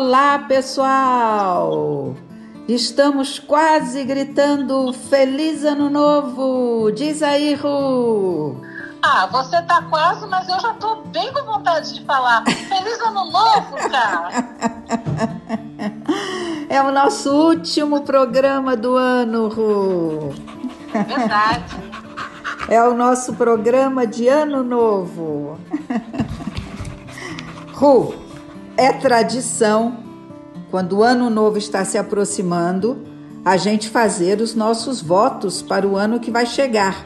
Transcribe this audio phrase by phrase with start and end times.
[0.00, 2.14] Olá, pessoal!
[2.68, 6.92] Estamos quase gritando Feliz Ano Novo!
[6.92, 8.62] Diz aí, Ru!
[9.02, 13.28] Ah, você tá quase, mas eu já tô bem com vontade de falar Feliz Ano
[13.28, 14.28] Novo, cara!
[16.70, 20.32] É o nosso último programa do ano, Ru!
[20.92, 21.76] Verdade.
[22.70, 25.58] É o nosso programa de Ano Novo.
[27.72, 28.27] Ru,
[28.78, 30.04] é tradição
[30.70, 33.04] quando o ano novo está se aproximando,
[33.44, 37.04] a gente fazer os nossos votos para o ano que vai chegar.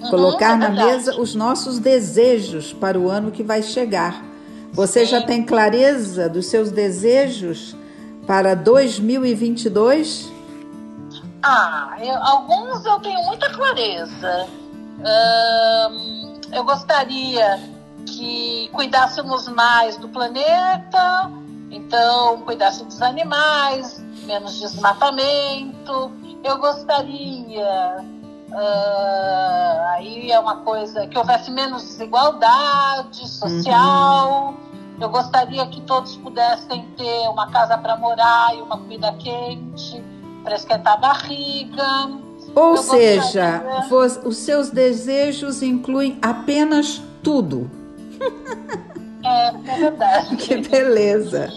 [0.00, 4.24] Uhum, Colocar é na mesa os nossos desejos para o ano que vai chegar.
[4.72, 5.12] Você Sim.
[5.12, 7.76] já tem clareza dos seus desejos
[8.26, 10.32] para 2022?
[11.42, 14.46] Ah, eu, alguns eu tenho muita clareza.
[14.98, 17.75] Hum, eu gostaria
[18.06, 21.30] que cuidássemos mais do planeta,
[21.70, 26.12] então, cuidasse dos animais, menos desmatamento.
[26.42, 28.04] Eu gostaria,
[28.50, 34.48] uh, aí é uma coisa, que houvesse menos desigualdade social.
[34.48, 34.56] Uhum.
[35.00, 40.02] Eu gostaria que todos pudessem ter uma casa para morar e uma comida quente
[40.42, 42.10] para esquentar a barriga.
[42.54, 44.28] Ou Eu seja, gostaria...
[44.28, 47.68] os seus desejos incluem apenas tudo.
[49.26, 50.36] É, é verdade.
[50.36, 51.52] Que beleza.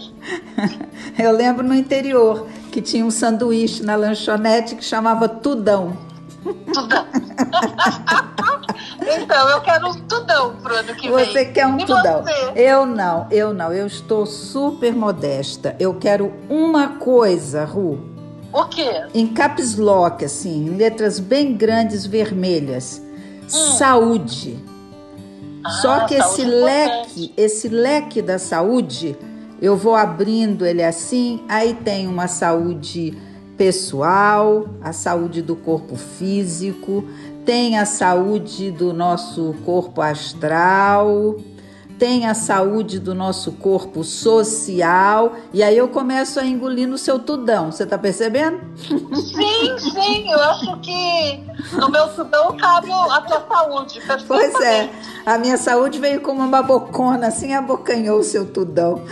[1.16, 5.96] Eu lembro no interior que tinha um sanduíche na lanchonete que chamava Tudão.
[6.72, 7.06] Tudão.
[9.00, 11.24] então, eu quero um tudão pro ano que vem.
[11.24, 12.24] Você quer um e tudão?
[12.24, 12.52] Você?
[12.56, 13.72] Eu não, eu não.
[13.72, 15.76] Eu estou super modesta.
[15.78, 18.00] Eu quero uma coisa, Ru.
[18.52, 19.04] O quê?
[19.14, 23.00] Em caps lock, assim, em letras bem grandes vermelhas.
[23.44, 23.48] Hum.
[23.48, 24.69] Saúde.
[25.64, 29.16] Ah, Só que esse é leque, esse leque da saúde,
[29.60, 33.16] eu vou abrindo ele assim, aí tem uma saúde
[33.56, 37.04] pessoal, a saúde do corpo físico,
[37.44, 41.36] tem a saúde do nosso corpo astral,
[42.00, 45.34] tem a saúde do nosso corpo social.
[45.52, 47.70] E aí eu começo a engolir no seu tudão.
[47.70, 48.58] Você tá percebendo?
[48.78, 50.32] Sim, sim.
[50.32, 51.44] Eu acho que
[51.74, 54.00] no meu tudão cabe a tua saúde.
[54.26, 54.88] Pois é.
[55.26, 59.04] A minha saúde veio como uma bocona, assim abocanhou o seu tudão.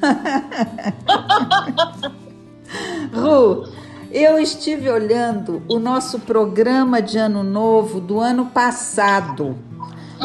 [3.12, 3.68] Ru,
[4.10, 9.58] eu estive olhando o nosso programa de ano novo do ano passado.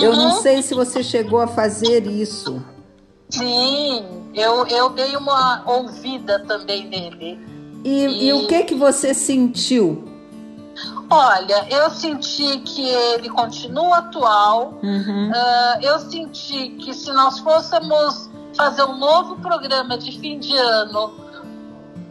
[0.01, 0.17] Eu uhum.
[0.17, 2.63] não sei se você chegou a fazer isso.
[3.29, 7.39] Sim, eu, eu dei uma ouvida também nele.
[7.83, 8.28] E, e...
[8.28, 10.03] e o que que você sentiu?
[11.09, 14.79] Olha, eu senti que ele continua atual.
[14.83, 15.29] Uhum.
[15.29, 21.13] Uh, eu senti que se nós fôssemos fazer um novo programa de fim de ano,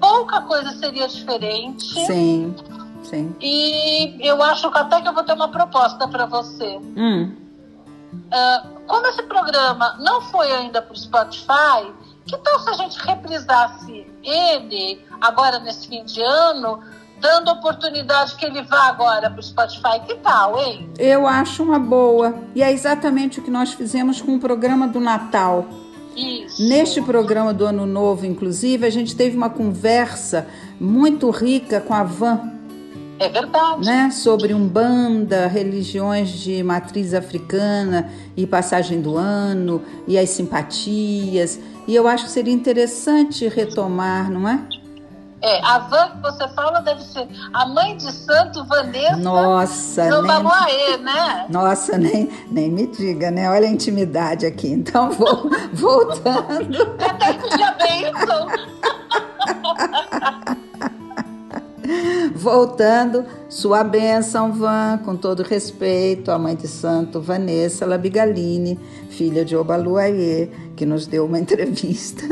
[0.01, 1.84] pouca coisa seria diferente.
[2.06, 2.55] Sim,
[3.03, 3.34] sim.
[3.41, 6.78] E eu acho que até que eu vou ter uma proposta para você.
[6.97, 7.44] Hum.
[8.15, 11.93] Uh, como esse programa não foi ainda para o Spotify,
[12.27, 16.81] que tal se a gente reprisasse ele agora nesse fim de ano,
[17.21, 20.01] dando oportunidade que ele vá agora para o Spotify?
[20.07, 20.91] Que tal, hein?
[20.99, 22.35] Eu acho uma boa.
[22.55, 25.67] E é exatamente o que nós fizemos com o programa do Natal.
[26.17, 26.63] Isso.
[26.63, 30.47] Neste programa do Ano Novo, inclusive, a gente teve uma conversa
[30.79, 32.53] muito rica com a Van
[33.19, 33.87] é verdade.
[33.87, 34.11] Né?
[34.11, 41.61] Sobre Umbanda, religiões de matriz africana e passagem do ano e as simpatias.
[41.87, 44.61] E eu acho que seria interessante retomar, não é?
[45.43, 50.22] É, a Van que você fala deve ser a mãe de santo Vanessa Nossa, no
[50.22, 51.47] nem, né?
[51.51, 53.51] Nossa, nem, nem me diga, né?
[53.51, 54.69] Olha a intimidade aqui.
[54.69, 56.97] Então, vou, voltando.
[56.99, 58.49] Até que dia bênção.
[62.34, 68.78] Voltando, sua bênção, Van, com todo respeito, a mãe de santo Vanessa Labigalini,
[69.10, 72.25] filha de Obaluayê, que nos deu uma entrevista.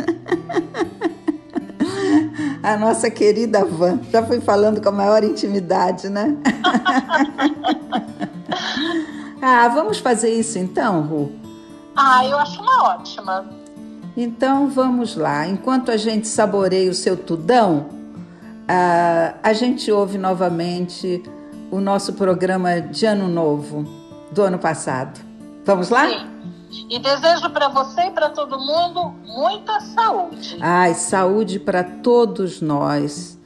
[2.63, 6.37] a nossa querida Van, já fui falando com a maior intimidade, né?
[9.45, 11.33] Ah, vamos fazer isso então, Ru?
[11.97, 13.45] Ah, eu acho uma ótima.
[14.17, 15.49] Então vamos lá.
[15.49, 17.87] Enquanto a gente saboreia o seu tudão,
[18.73, 21.23] uh, a gente ouve novamente
[21.71, 23.85] o nosso programa de Ano Novo
[24.31, 25.21] do ano passado.
[25.65, 26.09] Vamos lá?
[26.09, 26.33] Sim.
[26.89, 30.57] E desejo para você e para todo mundo muita saúde.
[30.61, 33.39] Ai, saúde para todos nós.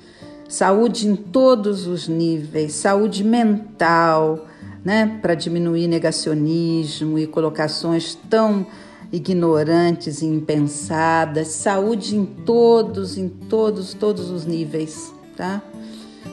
[0.48, 4.46] Saúde em todos os níveis, saúde mental,
[4.84, 8.64] né, para diminuir negacionismo e colocações tão
[9.12, 15.60] ignorantes e impensadas, saúde em todos, em todos, todos os níveis, tá?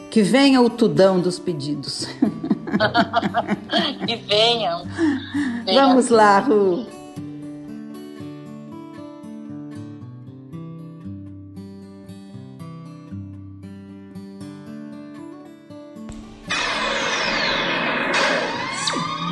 [0.10, 2.08] Que venha o tudão dos pedidos.
[4.08, 4.86] que venham.
[5.66, 5.90] venham.
[5.90, 6.86] Vamos lá, Ru.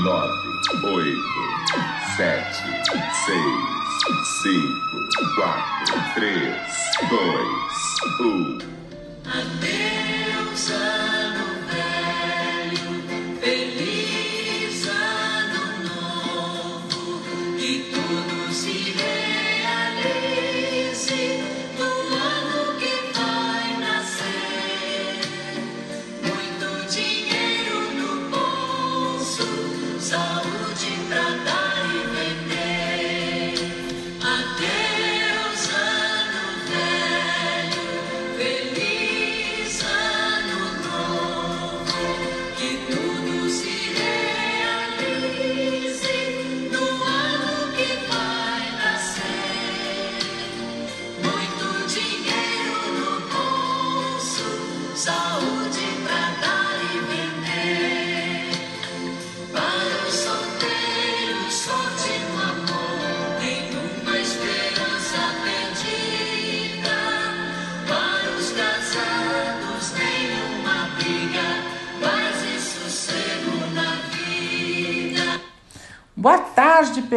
[0.03, 1.21] Nove, oito,
[2.17, 2.63] sete,
[3.23, 3.71] seis,
[4.41, 6.55] cinco, quatro, três,
[7.07, 8.70] dois, um.
[9.33, 9.80] Adeus,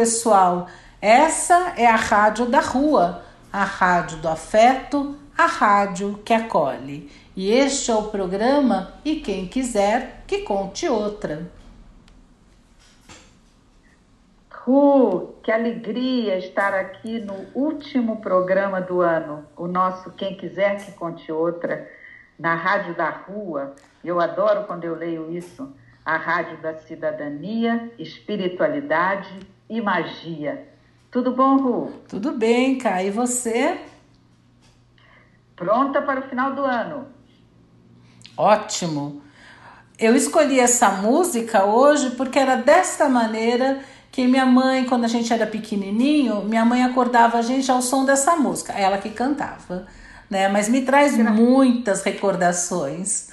[0.05, 0.67] pessoal.
[1.01, 7.09] Essa é a Rádio da Rua, a rádio do afeto, a rádio que acolhe.
[7.35, 11.49] E este é o programa E Quem Quiser Que Conte Outra.
[14.51, 20.91] Ru, que alegria estar aqui no último programa do ano, o nosso Quem Quiser Que
[20.91, 21.89] Conte Outra,
[22.37, 23.75] na Rádio da Rua.
[24.03, 25.73] Eu adoro quando eu leio isso
[26.05, 30.67] a Rádio da Cidadania, Espiritualidade e Magia.
[31.11, 31.93] Tudo bom, Ru?
[32.07, 33.01] Tudo bem, Cá.
[33.01, 33.79] E você?
[35.55, 37.07] Pronta para o final do ano.
[38.37, 39.21] Ótimo.
[39.97, 43.81] Eu escolhi essa música hoje porque era desta maneira
[44.11, 48.05] que minha mãe, quando a gente era pequenininho, minha mãe acordava a gente ao som
[48.05, 49.87] dessa música, ela que cantava,
[50.29, 50.47] né?
[50.47, 53.29] Mas me traz muitas recordações.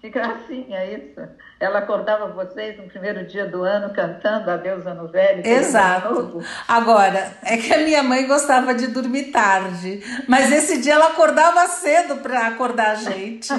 [0.00, 1.20] Que gracinha isso.
[1.62, 5.46] Ela acordava vocês no primeiro dia do ano cantando Adeus Ano Velho.
[5.46, 6.42] Exato.
[6.66, 11.64] Agora, é que a minha mãe gostava de dormir tarde, mas esse dia ela acordava
[11.68, 13.52] cedo para acordar a gente.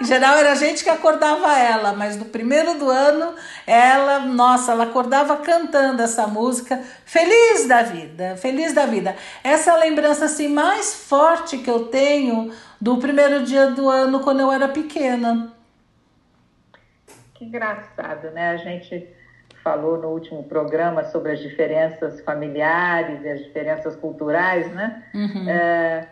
[0.00, 3.34] Em geral era a gente que acordava ela, mas no primeiro do ano,
[3.66, 9.16] ela, nossa, ela acordava cantando essa música, feliz da vida, feliz da vida.
[9.42, 14.20] Essa é a lembrança assim mais forte que eu tenho do primeiro dia do ano
[14.20, 15.57] quando eu era pequena.
[17.38, 18.50] Que engraçado, né?
[18.50, 19.08] A gente
[19.62, 25.04] falou no último programa sobre as diferenças familiares e as diferenças culturais, né?
[25.14, 25.48] Uhum.
[25.48, 26.08] É,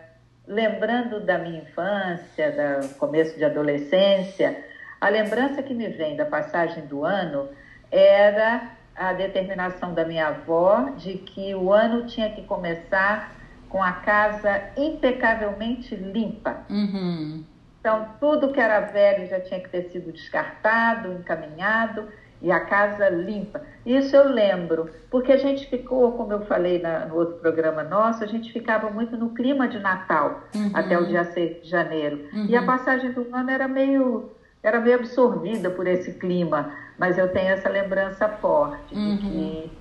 [0.47, 4.63] lembrando da minha infância, do começo de adolescência,
[5.01, 7.49] a lembrança que me vem da passagem do ano
[7.91, 13.35] era a determinação da minha avó de que o ano tinha que começar
[13.67, 16.61] com a casa impecavelmente limpa.
[16.69, 17.43] Uhum.
[17.87, 22.09] Então, tudo que era velho já tinha que ter sido descartado, encaminhado
[22.41, 23.61] e a casa limpa.
[23.85, 28.25] Isso eu lembro, porque a gente ficou, como eu falei na, no outro programa nosso,
[28.25, 30.69] a gente ficava muito no clima de Natal uhum.
[30.73, 32.27] até o dia 6 de janeiro.
[32.33, 32.47] Uhum.
[32.49, 37.31] E a passagem do ano era meio, era meio absorvida por esse clima, mas eu
[37.31, 39.15] tenho essa lembrança forte uhum.
[39.15, 39.71] de que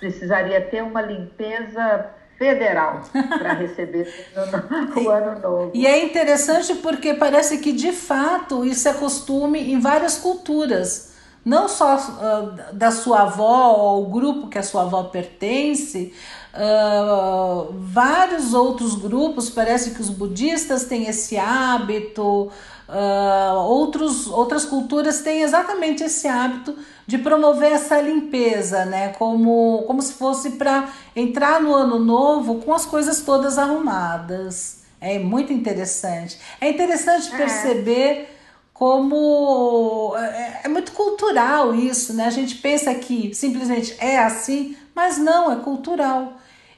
[0.00, 4.12] precisaria ter uma limpeza federal para receber
[4.96, 5.70] o ano novo.
[5.74, 11.12] E é interessante porque parece que de fato isso é costume em várias culturas.
[11.44, 16.14] Não só uh, da sua avó ou o grupo que a sua avó pertence,
[16.54, 22.50] uh, vários outros grupos, parece que os budistas têm esse hábito,
[22.94, 29.08] uh, outros, outras culturas têm exatamente esse hábito de promover essa limpeza, né?
[29.18, 34.84] Como, como se fosse para entrar no ano novo com as coisas todas arrumadas.
[35.00, 36.38] É muito interessante.
[36.60, 37.36] É interessante É.
[37.36, 38.28] perceber
[38.72, 42.26] como é, é muito cultural isso, né?
[42.26, 46.34] A gente pensa que simplesmente é assim, mas não, é cultural.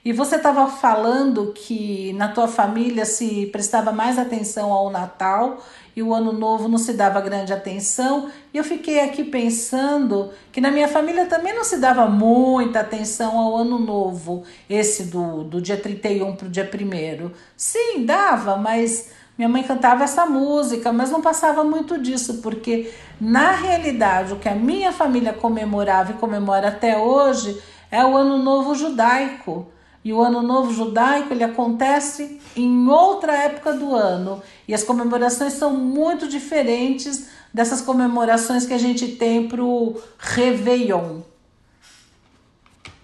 [0.06, 5.58] E você estava falando que na tua família se prestava mais atenção ao Natal
[5.96, 8.30] e o Ano Novo não se dava grande atenção.
[8.54, 13.36] E eu fiquei aqui pensando que na minha família também não se dava muita atenção
[13.36, 17.30] ao Ano Novo, esse do, do dia 31 para o dia 1.
[17.56, 23.50] Sim, dava, mas minha mãe cantava essa música, mas não passava muito disso, porque na
[23.50, 27.60] realidade o que a minha família comemorava e comemora até hoje
[27.90, 29.74] é o Ano Novo Judaico.
[30.06, 34.40] E o Ano Novo Judaico ele acontece em outra época do ano.
[34.68, 41.22] E as comemorações são muito diferentes dessas comemorações que a gente tem para o Réveillon.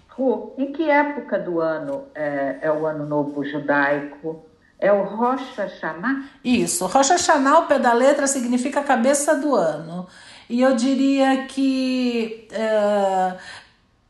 [0.07, 4.41] Ru, em que época do ano é, é o Ano Novo Judaico?
[4.79, 6.23] É o Rosh Hashanah?
[6.41, 10.07] Isso, Rosh Hashanah, ao pé da letra, significa cabeça do ano.
[10.49, 13.33] E eu diria que eh,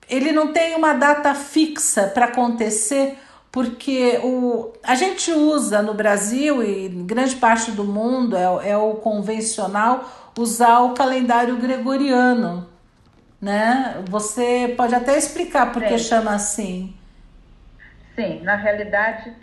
[0.09, 3.17] ele não tem uma data fixa para acontecer,
[3.51, 8.95] porque o, a gente usa no Brasil e grande parte do mundo é, é o
[8.95, 12.67] convencional usar o calendário gregoriano.
[13.41, 14.03] Né?
[14.09, 16.95] Você pode até explicar por que chama assim.
[18.15, 19.33] Sim, na realidade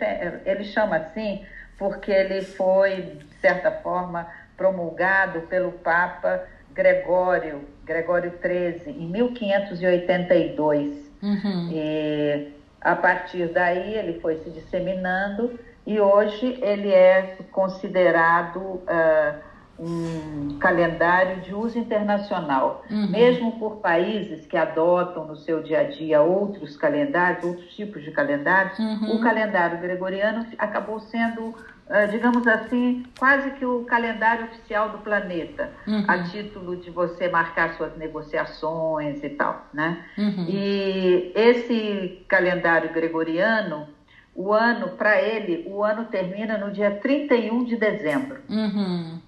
[0.45, 1.45] ele chama assim
[1.77, 11.11] porque ele foi, de certa forma, promulgado pelo Papa Gregório, Gregório XIII, em 1582.
[11.21, 11.69] Uhum.
[11.71, 19.35] E a partir daí ele foi se disseminando e hoje ele é considerado ah,
[19.81, 22.85] um calendário de uso internacional.
[23.09, 28.11] Mesmo por países que adotam no seu dia a dia outros calendários, outros tipos de
[28.11, 28.77] calendários,
[29.09, 31.55] o calendário gregoriano acabou sendo,
[32.09, 35.71] digamos assim, quase que o calendário oficial do planeta,
[36.07, 40.05] a título de você marcar suas negociações e tal, né?
[40.47, 43.87] E esse calendário gregoriano,
[44.33, 48.39] o ano, para ele, o ano termina no dia 31 de dezembro.
[48.49, 49.19] Uhum.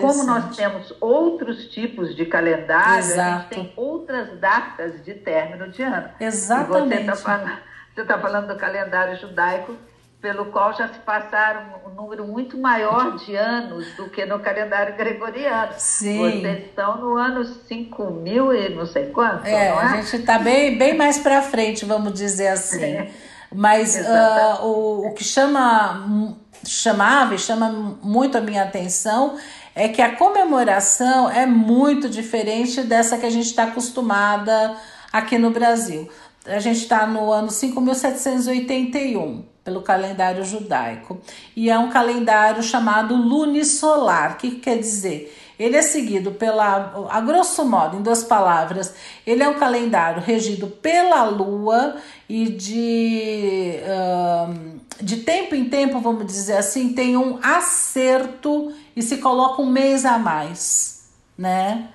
[0.00, 3.30] Como nós temos outros tipos de calendário, a Exato.
[3.30, 6.08] gente tem outras datas de término de ano.
[6.20, 7.02] Exatamente.
[7.02, 9.74] E você está falando, tá falando do calendário judaico,
[10.20, 14.96] pelo qual já se passaram um número muito maior de anos do que no calendário
[14.96, 15.72] gregoriano.
[15.76, 16.40] Sim.
[16.40, 19.70] Vocês estão no ano 5 mil e não sei quanto, É, é?
[19.70, 22.82] a gente está bem, bem mais para frente, vamos dizer assim.
[22.82, 23.10] É.
[23.54, 27.70] Mas ah, o, o que chama, chamava e chama
[28.02, 29.36] muito a minha atenção
[29.74, 34.74] é que a comemoração é muito diferente dessa que a gente está acostumada
[35.12, 36.10] aqui no Brasil.
[36.46, 41.20] A gente está no ano 5781, pelo calendário judaico,
[41.56, 44.38] e é um calendário chamado lunisolar.
[44.38, 45.34] Que que quer dizer?
[45.58, 48.94] Ele é seguido pela, a grosso modo, em duas palavras,
[49.26, 51.96] ele é um calendário regido pela lua
[52.28, 59.16] e de, ahn, de tempo em tempo, vamos dizer assim, tem um acerto e se
[59.16, 61.88] coloca um mês a mais, né?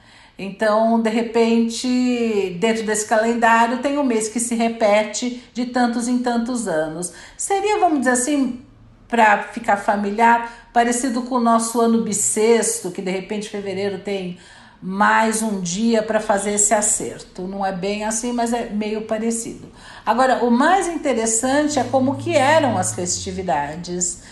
[0.44, 6.18] Então, de repente, dentro desse calendário tem um mês que se repete de tantos em
[6.18, 7.14] tantos anos.
[7.38, 8.62] Seria, vamos dizer assim,
[9.08, 14.40] para ficar familiar, parecido com o nosso ano bissexto, que de repente fevereiro tem
[14.82, 17.44] mais um dia para fazer esse acerto.
[17.44, 19.70] Não é bem assim, mas é meio parecido.
[20.04, 24.24] Agora, o mais interessante é como que eram as festividades.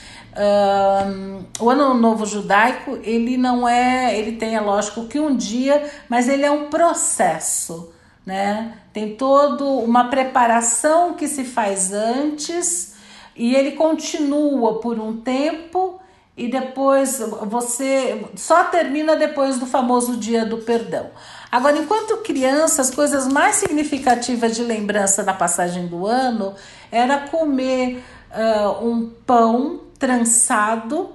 [0.42, 5.92] Ahn, o ano novo judaico ele não é ele tem é lógico que um dia
[6.08, 7.92] mas ele é um processo
[8.26, 12.96] né tem todo uma preparação que se faz antes
[13.36, 16.00] e ele continua por um tempo
[16.40, 21.08] e depois você só termina depois do famoso dia do perdão.
[21.52, 26.56] Agora, enquanto criança, as coisas mais significativas de lembrança na passagem do ano
[26.90, 31.12] era comer ah, um pão trançado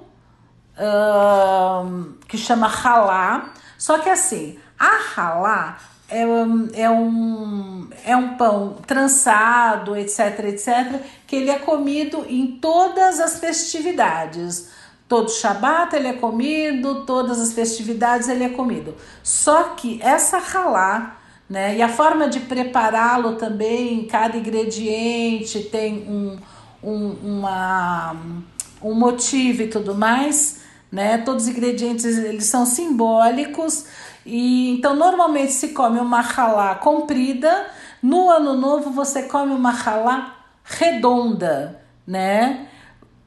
[0.77, 1.83] ah,
[2.27, 3.53] que chama ralá.
[3.77, 5.77] Só que assim, a ralá
[6.09, 12.57] é, um- é, um, é um pão trançado, etc, etc, que ele é comido em
[12.59, 14.69] todas as festividades.
[15.07, 18.95] Todo Shabat ele é comido, todas as festividades ele é comido.
[19.23, 26.39] Só que essa ralá, né, e a forma de prepará-lo também, cada ingrediente tem um,
[26.83, 28.15] um, uma,
[28.85, 30.61] um motivo e tudo mais,
[30.91, 31.17] né?
[31.17, 33.85] Todos os ingredientes eles são simbólicos
[34.23, 37.65] e então normalmente se come uma halá comprida.
[38.01, 42.67] No ano novo você come uma halá redonda, né?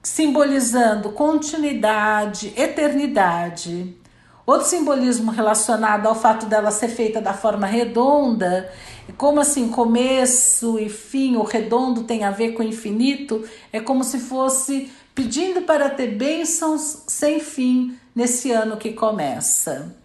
[0.00, 3.96] Simbolizando continuidade, eternidade.
[4.46, 8.72] Outro simbolismo relacionado ao fato dela ser feita da forma redonda,
[9.16, 14.02] como assim, começo e fim, o redondo tem a ver com o infinito, é como
[14.04, 19.96] se fosse pedindo para ter bênçãos sem fim nesse ano que começa.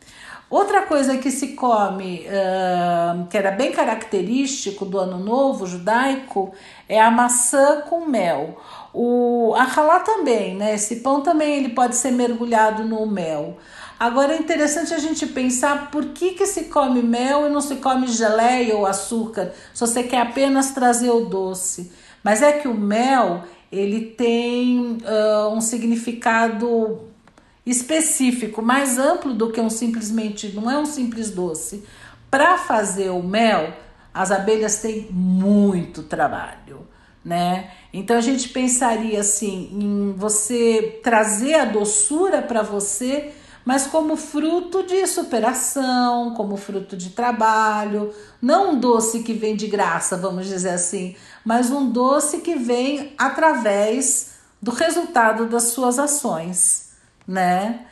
[0.50, 6.52] Outra coisa que se come, uh, que era bem característico do ano novo judaico,
[6.90, 8.60] é a maçã com mel.
[8.92, 10.74] O a halá também, né?
[10.74, 13.58] Esse pão também ele pode ser mergulhado no mel.
[14.00, 17.76] Agora é interessante a gente pensar por que, que se come mel e não se
[17.76, 21.92] come geleia ou açúcar, se você quer apenas trazer o doce.
[22.24, 23.44] Mas é que o mel
[23.74, 27.02] ele tem uh, um significado
[27.66, 31.84] específico, mais amplo do que um simplesmente, não é um simples doce.
[32.30, 33.74] Para fazer o mel,
[34.14, 36.88] as abelhas têm muito trabalho,
[37.26, 37.72] né?
[37.92, 43.32] Então a gente pensaria assim em você trazer a doçura para você
[43.66, 49.68] mas como fruto de superação, como fruto de trabalho, não um doce que vem de
[49.68, 51.16] graça, vamos dizer assim,
[51.46, 56.92] mas um doce que vem através do resultado das suas ações,
[57.28, 57.86] né?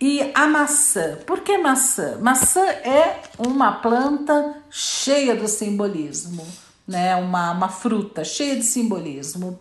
[0.00, 2.18] E a maçã, por que maçã?
[2.20, 6.46] Maçã é uma planta cheia do simbolismo,
[6.86, 7.16] né?
[7.16, 9.58] Uma, uma fruta cheia de simbolismo.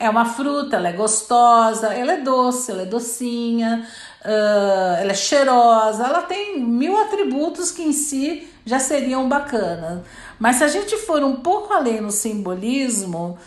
[0.00, 3.86] É uma fruta, ela é gostosa, ela é doce, ela é docinha,
[4.24, 10.02] uh, ela é cheirosa, ela tem mil atributos que em si já seriam bacanas.
[10.38, 13.38] Mas se a gente for um pouco além no simbolismo,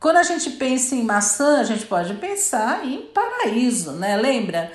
[0.00, 4.16] quando a gente pensa em maçã, a gente pode pensar em paraíso, né?
[4.16, 4.70] Lembra?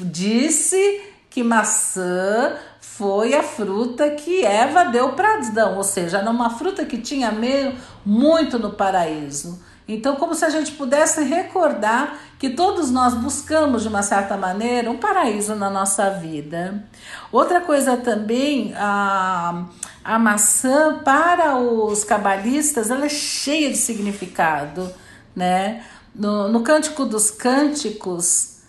[0.00, 6.50] Disse que maçã foi a fruta que Eva deu para Adão, ou seja, era uma
[6.50, 7.74] fruta que tinha meio
[8.06, 9.60] muito no paraíso.
[9.86, 14.90] Então, como se a gente pudesse recordar que todos nós buscamos, de uma certa maneira,
[14.90, 16.84] um paraíso na nossa vida.
[17.30, 19.66] Outra coisa também, a,
[20.02, 24.90] a maçã, para os cabalistas, ela é cheia de significado,
[25.36, 25.84] né?
[26.14, 28.60] No, no Cântico dos Cânticos,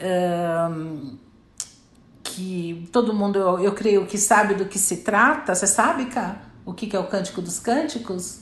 [0.00, 1.18] um,
[2.22, 6.36] que todo mundo, eu, eu creio que sabe do que se trata, você sabe, Cá,
[6.64, 8.40] o que, que é o Cântico dos Cânticos?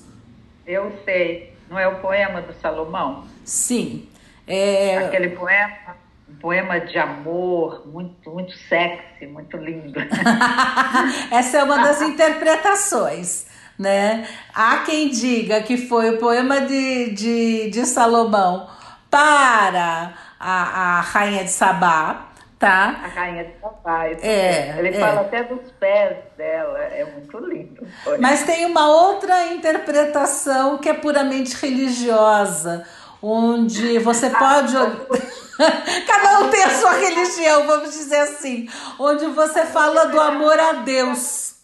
[0.66, 1.55] Eu sei.
[1.68, 3.24] Não é o poema do Salomão?
[3.44, 4.08] Sim.
[4.46, 4.98] É...
[4.98, 5.96] Aquele poema,
[6.28, 9.98] um poema de amor, muito, muito sexy, muito lindo.
[11.30, 13.46] Essa é uma das interpretações.
[13.78, 14.26] Né?
[14.54, 18.68] Há quem diga que foi o poema de, de, de Salomão
[19.10, 22.25] para a, a rainha de Sabá,
[22.58, 23.00] tá?
[23.04, 24.06] A rainha de Sabá.
[24.06, 25.00] É, Ele é.
[25.00, 27.86] fala até dos pés dela, é muito lindo.
[28.18, 32.86] Mas tem uma outra interpretação que é puramente religiosa,
[33.22, 34.74] onde você pode.
[36.06, 38.68] Cada um tem a sua religião, vamos dizer assim.
[38.98, 41.55] Onde você fala do amor a Deus.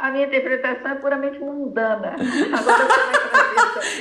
[0.00, 2.16] A minha interpretação é puramente mundana.
[2.58, 2.88] Agora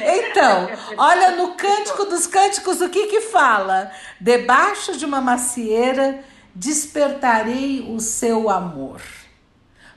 [0.01, 3.91] Então, olha no Cântico dos Cânticos o que que fala?
[4.19, 6.19] Debaixo de uma macieira
[6.55, 9.01] despertarei o seu amor.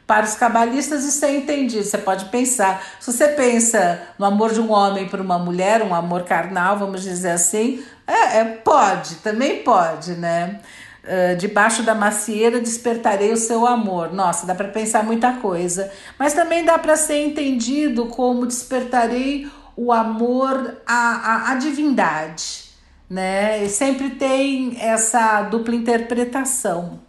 [0.07, 1.85] Para os cabalistas isso é entendido.
[1.85, 5.95] Você pode pensar, se você pensa no amor de um homem por uma mulher, um
[5.95, 10.61] amor carnal, vamos dizer assim, é, é pode, também pode, né?
[11.03, 14.12] Uh, debaixo da macieira despertarei o seu amor.
[14.12, 15.91] Nossa, dá para pensar muita coisa.
[16.19, 22.71] Mas também dá para ser entendido como despertarei o amor à, à, à divindade,
[23.09, 23.65] né?
[23.65, 27.01] E sempre tem essa dupla interpretação.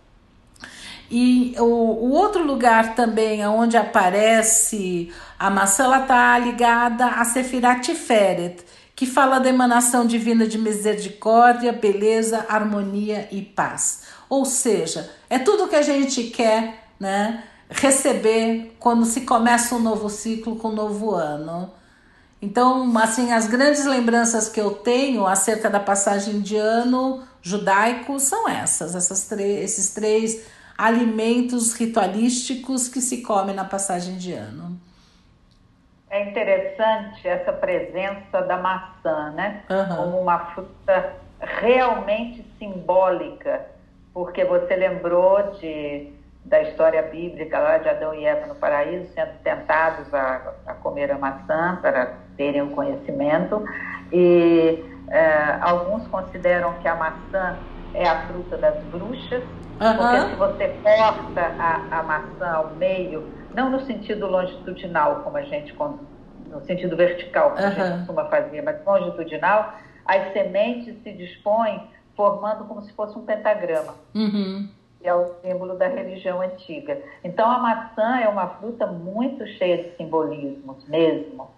[1.12, 7.82] E o, o outro lugar também onde aparece a maçã, ela está ligada a Sefirat
[7.82, 8.64] Tiferet,
[9.04, 14.04] que fala da emanação divina de misericórdia, beleza, harmonia e paz.
[14.30, 17.44] Ou seja, é tudo que a gente quer, né?
[17.70, 21.70] Receber quando se começa um novo ciclo com um novo ano.
[22.42, 28.48] Então, assim, as grandes lembranças que eu tenho acerca da passagem de ano judaico são
[28.48, 30.44] essas, essas esses três
[30.78, 34.80] alimentos ritualísticos que se come na passagem de ano.
[36.14, 39.64] É interessante essa presença da maçã, né?
[39.70, 39.96] Uhum.
[39.96, 43.66] Como uma fruta realmente simbólica,
[44.14, 46.14] porque você lembrou de,
[46.46, 51.12] da história bíblica lá de Adão e Eva no paraíso, sendo tentados a, a comer
[51.12, 53.64] a maçã para terem o conhecimento,
[54.12, 57.60] e É, alguns consideram que a maçã
[57.94, 59.44] é a fruta das bruxas,
[59.80, 59.98] Aham.
[59.98, 63.20] porque se você corta a, a maçã ao meio,
[63.54, 65.74] não no sentido longitudinal, como a gente,
[66.50, 67.76] no sentido vertical, como a Aham.
[67.76, 69.74] gente costuma fazer, mas longitudinal,
[70.06, 74.68] as sementes se dispõem formando como se fosse um pentagrama Uhum.
[75.00, 77.02] que é o símbolo da religião antiga.
[77.24, 81.50] Então a maçã é uma fruta muito cheia de simbolismos mesmo,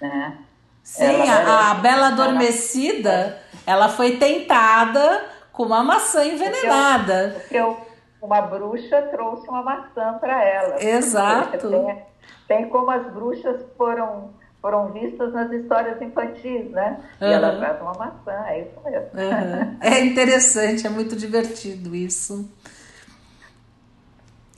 [0.00, 0.38] né?
[0.82, 1.74] Sim, Ela a, a.
[1.74, 7.30] Bela Adormecida, ela foi tentada com uma maçã envenenada.
[7.40, 7.76] Porque o-
[8.24, 10.82] uma bruxa trouxe uma maçã para ela.
[10.82, 11.68] Exato.
[11.68, 12.02] Tem,
[12.48, 14.32] tem como as bruxas foram
[14.62, 16.98] foram vistas nas histórias infantis, né?
[17.20, 19.08] E ela traz uma maçã, é isso mesmo.
[19.12, 19.76] Uhum.
[19.78, 22.48] É interessante, é muito divertido isso.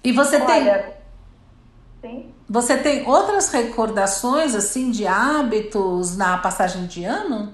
[0.05, 0.95] E você tem, Olha,
[2.01, 2.33] sim.
[2.49, 7.53] você tem outras recordações assim de hábitos na passagem de ano?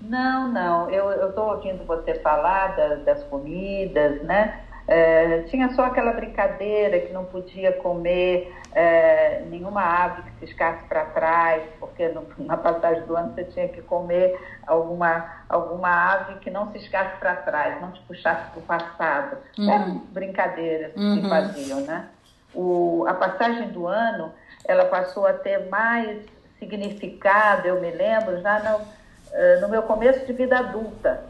[0.00, 0.90] Não, não.
[0.90, 4.60] Eu estou ouvindo você falar da- das comidas, né?
[4.88, 11.04] É, tinha só aquela brincadeira que não podia comer é, nenhuma ave que fiscasse para
[11.06, 16.50] trás, porque no- na passagem do ano você tinha que comer alguma, alguma ave que
[16.50, 19.36] não ciscasse para trás, não te puxasse para o passado.
[19.68, 21.28] Eram brincadeiras que Uhum.
[21.28, 22.06] faziam, né?
[22.54, 24.32] O, a passagem do ano,
[24.66, 26.24] ela passou a ter mais
[26.60, 28.80] significado, eu me lembro, já eh,
[29.60, 31.22] no meu começo de vida adulta,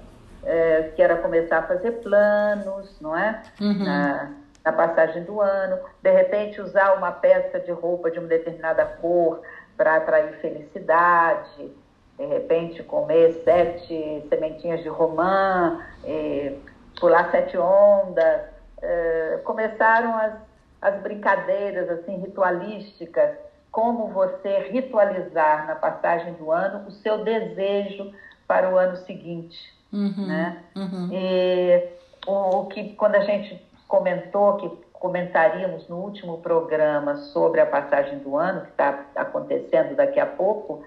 [0.43, 3.43] eh, que era começar a fazer planos, não é?
[3.61, 3.85] Uhum.
[3.85, 4.31] Na,
[4.65, 9.43] na passagem do ano, de repente usar uma peça de roupa de uma determinada cor
[9.77, 11.71] para atrair felicidade,
[12.19, 16.55] de repente comer sete sementinhas de romã, eh,
[16.99, 18.41] pular sete ondas,
[18.81, 20.33] eh, começaram as,
[20.81, 23.33] as brincadeiras assim ritualísticas,
[23.71, 28.13] como você ritualizar na passagem do ano o seu desejo
[28.47, 29.57] para o ano seguinte,
[29.93, 30.27] Uhum.
[30.27, 30.63] né?
[30.77, 31.09] Uhum.
[31.13, 31.89] E
[32.27, 38.19] o, o que quando a gente comentou que comentaríamos no último programa sobre a passagem
[38.19, 40.85] do ano que está acontecendo daqui a pouco,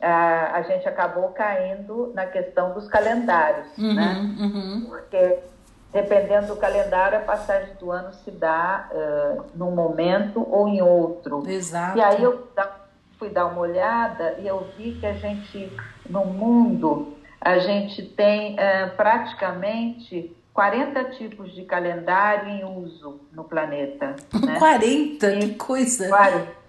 [0.00, 4.34] a, a gente acabou caindo na questão dos calendários, né?
[4.38, 4.46] Uhum.
[4.46, 4.86] Uhum.
[4.88, 5.38] Porque
[5.92, 11.42] dependendo do calendário a passagem do ano se dá eh, num momento ou em outro.
[11.48, 11.98] Exato.
[11.98, 12.48] E aí eu
[13.18, 15.72] fui dar uma olhada e eu vi que a gente,
[16.08, 24.14] no mundo, a gente tem eh, praticamente 40 tipos de calendário em uso no planeta.
[24.46, 24.58] Né?
[24.58, 26.08] 40, que coisa.
[26.08, 26.60] 40.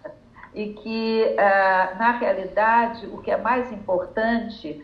[0.54, 4.84] E que, ah, na realidade, o que é mais importante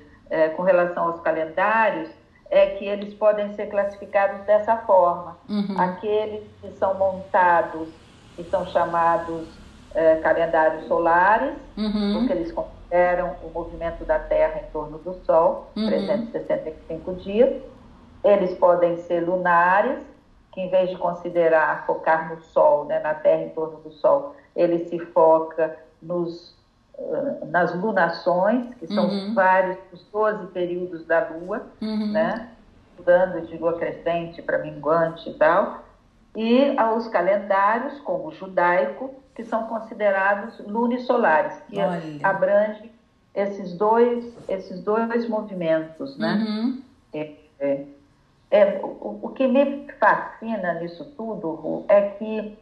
[0.55, 2.09] com relação aos calendários
[2.49, 5.37] é que eles podem ser classificados dessa forma.
[5.49, 5.75] Uhum.
[5.79, 7.89] Aqueles que são montados
[8.37, 9.47] e são chamados
[9.95, 12.13] eh, calendários solares, Uhum.
[12.19, 15.87] porque eles consideram o movimento da Terra em torno do Sol, Uhum.
[15.87, 17.61] 365 dias.
[18.23, 19.99] Eles podem ser lunares,
[20.53, 24.35] que em vez de considerar focar no Sol, né, na Terra em torno do Sol,
[24.55, 26.55] ele se foca nos,
[27.47, 29.27] nas lunações, que são Uhum.
[29.29, 32.11] os vários, os 12 períodos da Lua, Uhum.
[32.11, 32.49] né?
[32.97, 35.83] Mudando de lua crescente para minguante e tal.
[36.35, 42.01] E aos calendários, como o judaico, que são considerados lunisolares, que Olha.
[42.23, 42.91] abrange
[43.35, 46.43] esses dois, esses dois movimentos, né?
[46.47, 46.81] Uhum.
[47.59, 47.83] É,
[48.49, 52.57] é, o, o que me fascina nisso tudo, Ru, é que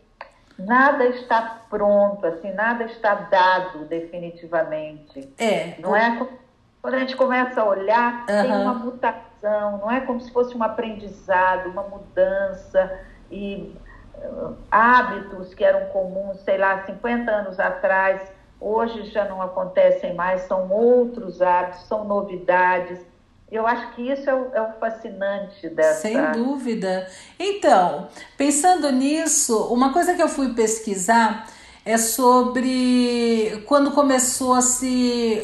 [0.58, 5.34] nada está pronto, assim, nada está dado definitivamente.
[5.38, 5.76] É.
[5.80, 6.28] Não é
[6.82, 8.62] quando a gente começa a olhar, tem Aham.
[8.62, 13.00] uma mutação, não é como se fosse um aprendizado, uma mudança
[13.32, 13.76] e
[14.22, 14.28] eh,
[14.70, 20.70] hábitos que eram comuns, sei lá, 50 anos atrás, hoje já não acontecem mais, são
[20.72, 23.00] outros hábitos, são novidades.
[23.56, 26.02] Eu acho que isso é o, é o fascinante dessa.
[26.02, 27.08] Sem dúvida.
[27.39, 31.48] Então, pensando nisso, uma coisa que eu fui pesquisar
[31.86, 35.41] é sobre quando começou a se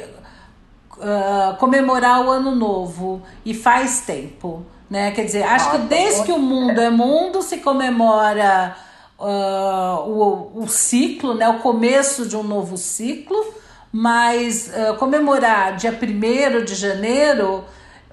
[1.04, 4.63] ah, comemorar o Ano Novo, e faz tempo.
[4.89, 5.12] Né?
[5.12, 8.76] Quer dizer, acho que Nossa, desde que o mundo é mundo se comemora
[9.19, 11.50] ah, o, o ciclo, né?
[11.50, 13.54] o começo de um novo ciclo,
[13.91, 17.63] mas ah, comemorar dia 1 de janeiro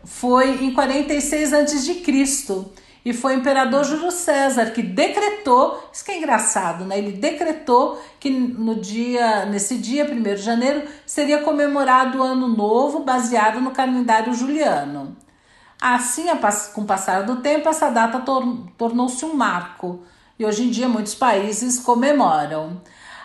[0.08, 2.02] foi em 46 a.C.
[3.04, 6.98] E foi o imperador Júlio César que decretou, isso que é engraçado, né?
[6.98, 13.00] Ele decretou que no dia, nesse dia 1 de janeiro seria comemorado o ano novo
[13.00, 15.16] baseado no calendário juliano.
[15.80, 16.26] Assim,
[16.74, 20.00] com o passar do tempo, essa data tor- tornou-se um marco.
[20.38, 22.80] E hoje em dia muitos países comemoram.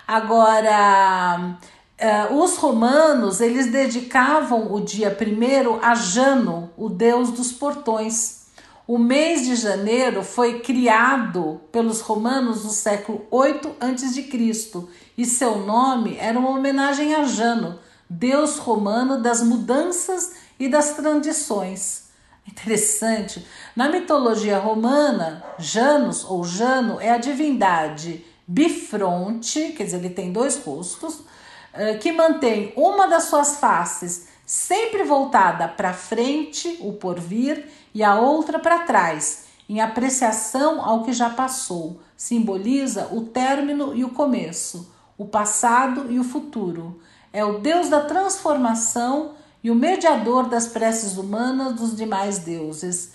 [0.08, 1.58] Agora,
[2.00, 8.44] Uh, os romanos eles dedicavam o dia primeiro a Jano, o deus dos portões.
[8.86, 14.88] O mês de janeiro foi criado pelos romanos no século 8 a.C.
[15.18, 17.80] e seu nome era uma homenagem a Jano,
[18.10, 22.04] deus romano das mudanças e das transições.
[22.46, 23.46] Interessante.
[23.74, 30.62] Na mitologia romana, Janus ou Jano é a divindade bifronte, quer dizer, ele tem dois
[30.64, 31.22] rostos,
[32.02, 38.60] que mantém uma das suas faces sempre voltada para frente, o porvir, e a outra
[38.60, 42.02] para trás, em apreciação ao que já passou.
[42.18, 47.00] Simboliza o término e o começo, o passado e o futuro.
[47.32, 49.34] É o Deus da transformação
[49.64, 53.12] e o mediador das preces humanas dos demais deuses.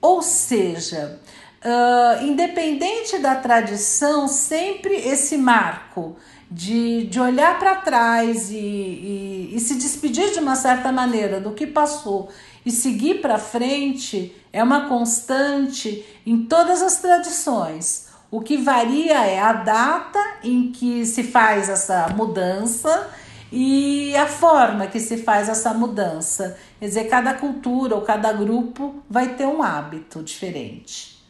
[0.00, 1.20] Ou seja,
[1.64, 6.16] uh, independente da tradição, sempre esse marco
[6.50, 11.52] de, de olhar para trás e, e, e se despedir de uma certa maneira do
[11.52, 12.30] que passou
[12.64, 18.08] e seguir para frente é uma constante em todas as tradições.
[18.30, 23.10] O que varia é a data em que se faz essa mudança
[23.52, 26.58] e a forma que se faz essa mudança.
[26.80, 31.22] Quer dizer, cada cultura ou cada grupo vai ter um hábito diferente.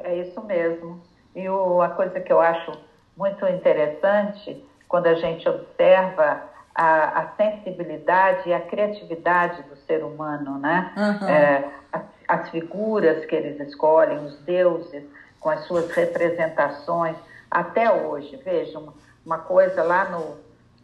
[0.00, 1.00] É isso mesmo.
[1.36, 2.72] E o, a coisa que eu acho
[3.18, 6.40] muito interessante quando a gente observa
[6.72, 10.92] a, a sensibilidade e a criatividade do ser humano, né?
[10.96, 11.28] Uhum.
[11.28, 15.02] É, as, as figuras que eles escolhem, os deuses
[15.40, 17.16] com as suas representações,
[17.50, 18.36] até hoje.
[18.36, 18.94] Vejam,
[19.26, 20.36] uma coisa lá no,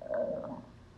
[0.02, 0.48] ah,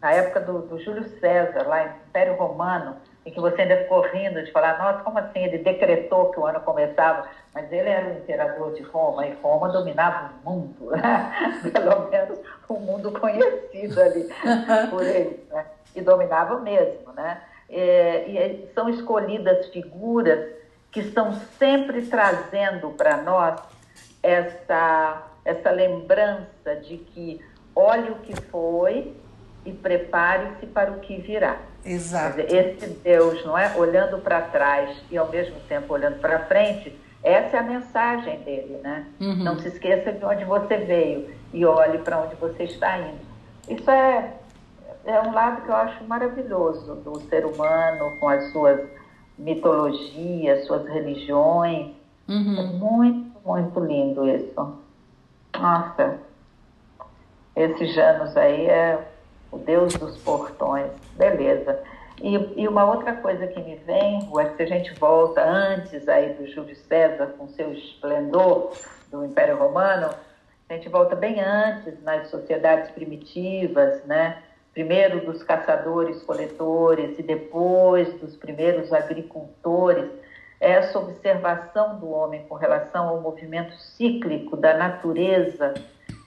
[0.00, 4.02] na época do, do Júlio César, lá no Império Romano, em que você ainda ficou
[4.02, 5.42] rindo de falar, nossa, como assim?
[5.42, 9.68] Ele decretou que o ano começava, mas ele era o imperador de Roma e Roma
[9.68, 11.60] dominava o mundo, né?
[11.72, 14.28] pelo menos o mundo conhecido ali
[14.88, 15.66] por ele, né?
[15.96, 17.12] e dominava mesmo.
[17.14, 17.42] Né?
[17.68, 20.54] É, e são escolhidas figuras
[20.92, 23.60] que estão sempre trazendo para nós
[24.22, 29.16] essa, essa lembrança de que olhe o que foi
[29.66, 31.56] e prepare-se para o que virá.
[31.84, 32.40] Exato.
[32.40, 33.74] Dizer, esse Deus, não é?
[33.76, 38.78] Olhando para trás e ao mesmo tempo olhando para frente, essa é a mensagem dele,
[38.82, 39.06] né?
[39.20, 39.44] Uhum.
[39.44, 43.20] Não se esqueça de onde você veio e olhe para onde você está indo.
[43.68, 44.34] Isso é,
[45.04, 48.80] é um lado que eu acho maravilhoso do ser humano, com as suas
[49.38, 51.92] mitologias, suas religiões.
[52.28, 52.58] Uhum.
[52.58, 54.78] É muito, muito lindo isso.
[55.58, 56.18] Nossa,
[57.56, 58.98] esses Janos aí é
[59.56, 61.82] o Deus dos portões, beleza.
[62.20, 66.08] E, e, uma outra coisa que me vem, é que se a gente volta antes
[66.08, 68.72] aí do Júlio César com seu esplendor
[69.10, 70.10] do Império Romano,
[70.68, 74.42] a gente volta bem antes nas sociedades primitivas, né?
[74.72, 80.10] Primeiro dos caçadores-coletores e depois dos primeiros agricultores,
[80.58, 85.74] essa observação do homem com relação ao movimento cíclico da natureza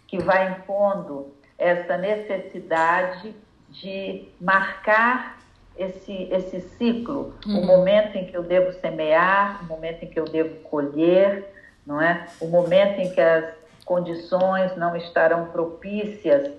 [0.07, 3.35] que vai impondo essa necessidade
[3.69, 5.37] de marcar
[5.77, 7.59] esse, esse ciclo, uhum.
[7.59, 11.53] o momento em que eu devo semear, o momento em que eu devo colher,
[11.85, 12.27] não é?
[12.41, 13.53] O momento em que as
[13.85, 16.51] condições não estarão propícias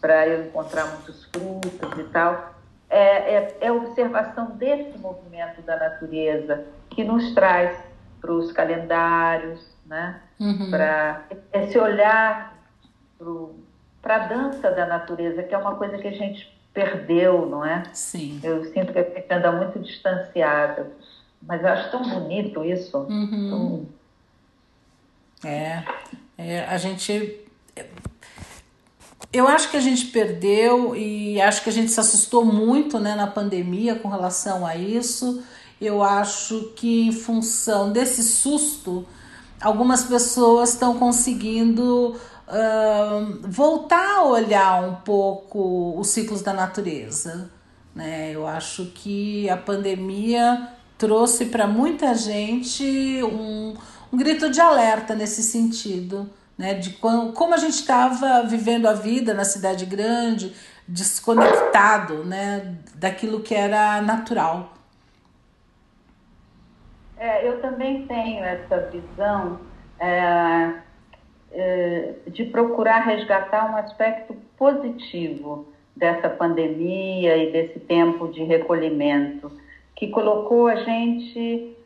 [0.00, 2.54] para eu encontrar muitos frutos e tal.
[2.88, 7.78] É, é, é observação desse movimento da natureza que nos traz
[8.20, 10.20] para os calendários, né?
[10.38, 10.70] Uhum.
[10.70, 12.56] Para esse olhar
[13.18, 13.28] para
[14.02, 17.84] a dança da natureza, que é uma coisa que a gente perdeu, não é?
[17.92, 18.40] Sim.
[18.42, 20.90] Eu sinto que a gente anda muito distanciada.
[21.40, 22.98] Mas eu acho tão bonito isso.
[22.98, 23.86] Uhum.
[25.42, 25.50] Tão...
[25.50, 25.82] É,
[26.38, 27.40] é, a gente.
[29.32, 33.14] Eu acho que a gente perdeu e acho que a gente se assustou muito né,
[33.14, 35.42] na pandemia com relação a isso.
[35.80, 39.06] Eu acho que, em função desse susto,
[39.60, 42.14] algumas pessoas estão conseguindo
[43.42, 47.50] voltar a olhar um pouco os ciclos da natureza.
[47.94, 48.30] Né?
[48.32, 53.74] Eu acho que a pandemia trouxe para muita gente um,
[54.12, 56.74] um, grito de alerta nesse sentido, né?
[56.74, 60.54] de como, como a gente estava vivendo a vida na cidade grande,
[60.86, 62.76] desconectado né?
[62.94, 64.74] daquilo que era natural.
[67.16, 69.60] É, eu também tenho essa visão.
[69.98, 70.91] É
[72.28, 79.52] de procurar resgatar um aspecto positivo dessa pandemia e desse tempo de recolhimento,
[79.94, 81.76] que colocou a gente,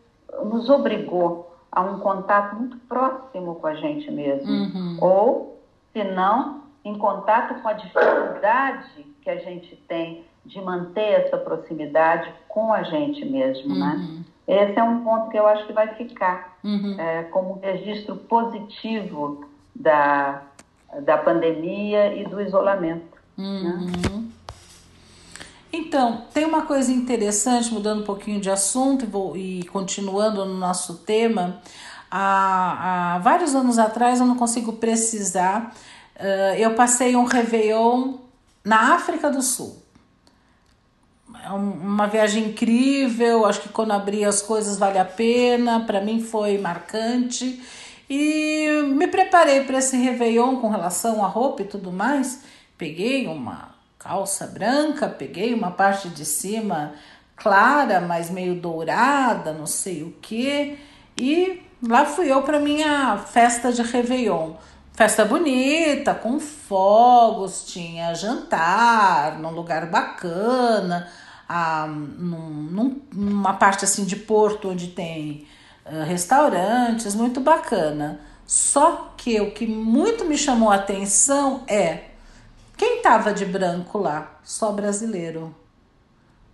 [0.44, 4.50] nos obrigou a um contato muito próximo com a gente mesmo.
[4.50, 4.96] Uhum.
[5.00, 5.60] Ou,
[5.92, 12.32] se não, em contato com a dificuldade que a gente tem de manter essa proximidade
[12.48, 13.96] com a gente mesmo, né?
[13.98, 14.24] Uhum.
[14.46, 16.96] Esse é um ponto que eu acho que vai ficar Uhum.
[16.98, 19.44] é, como um registro positivo
[19.80, 20.42] da,
[21.02, 23.16] da pandemia e do isolamento.
[23.36, 24.30] Uhum.
[25.72, 30.54] Então, tem uma coisa interessante, mudando um pouquinho de assunto e, vou, e continuando no
[30.54, 31.60] nosso tema.
[32.10, 35.74] Há, há vários anos atrás, eu não consigo precisar,
[36.14, 38.14] eh, eu passei um Réveillon
[38.64, 39.76] na África do Sul.
[41.44, 46.00] É um- uma viagem incrível, acho que quando abri as coisas vale a pena, para
[46.00, 47.62] mim foi marcante.
[48.08, 52.42] E me preparei para esse Réveillon com relação à roupa e tudo mais.
[52.78, 56.92] Peguei uma calça branca, peguei uma parte de cima
[57.34, 60.78] clara, mas meio dourada, não sei o que.
[61.18, 64.52] E lá fui eu para minha festa de Réveillon.
[64.92, 71.06] Festa bonita, com fogos, tinha jantar num lugar bacana,
[71.46, 75.46] ah, num, num- numa parte assim de porto onde tem
[76.06, 78.20] restaurantes, muito bacana.
[78.46, 82.04] Só que o que muito me chamou a atenção é
[82.76, 84.38] quem tava de branco lá?
[84.44, 85.54] Só brasileiro.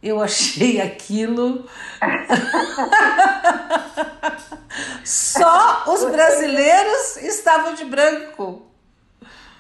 [0.03, 1.67] Eu achei aquilo.
[5.05, 8.63] Só os brasileiros estavam de branco.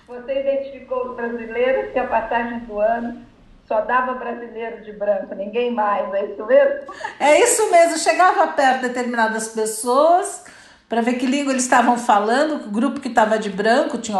[0.06, 3.26] Você identificou os brasileiros que a passagem do ano
[3.72, 6.92] só dava brasileiro de branco, ninguém mais, é isso mesmo?
[7.18, 10.44] É isso mesmo, chegava perto de determinadas pessoas
[10.88, 12.66] para ver que língua eles estavam falando.
[12.66, 14.18] O grupo que estava de branco tinha,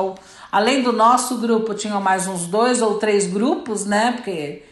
[0.50, 4.12] além do nosso grupo, tinha mais uns dois ou três grupos, né?
[4.16, 4.62] Porque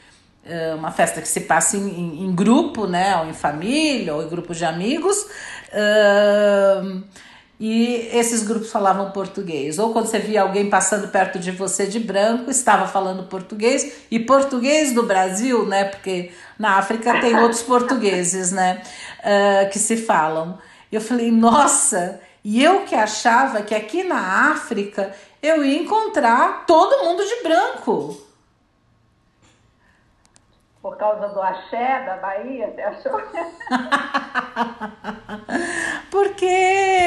[0.47, 3.19] é uma festa que se passa em, em- em grupo, né?
[3.19, 5.27] Ou em família, ou em grupos de amigos.
[5.75, 7.03] Ahn,
[7.61, 9.79] e esses grupos falavam português.
[9.79, 14.07] Ou quando você via alguém passando perto de você de branco, estava falando português.
[14.11, 15.85] E português do Brasil, né?
[15.85, 18.81] Porque na África tem outros portugueses, né?
[19.23, 20.59] ah, que se falam.
[20.91, 22.19] Eu falei, nossa!
[22.43, 28.30] E eu que achava que aqui na África eu ia encontrar todo mundo de branco.
[30.83, 33.21] Por causa do axé da Bahia, você achou?
[36.11, 36.47] Porque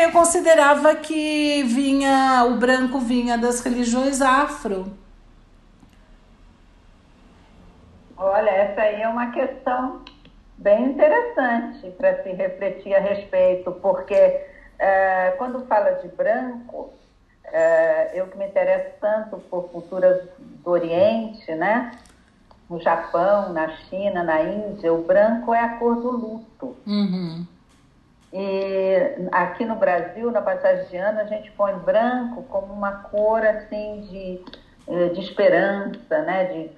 [0.04, 4.86] eu considerava que vinha o branco vinha das religiões afro.
[8.16, 10.04] Olha, essa aí é uma questão
[10.58, 14.14] bem interessante para se refletir a respeito, porque
[14.80, 16.94] eh, quando fala de branco,
[17.46, 21.92] eh, eu que me interesso tanto por culturas do Oriente, né?
[22.70, 26.76] No Japão, na China, na Índia, o branco é a cor do luto.
[26.88, 27.46] Uhum.
[28.32, 33.46] E aqui no Brasil, na passagem de ano, a gente põe branco como uma cor
[33.46, 34.42] assim de,
[34.88, 36.46] eh, de esperança, né?
[36.46, 36.72] de,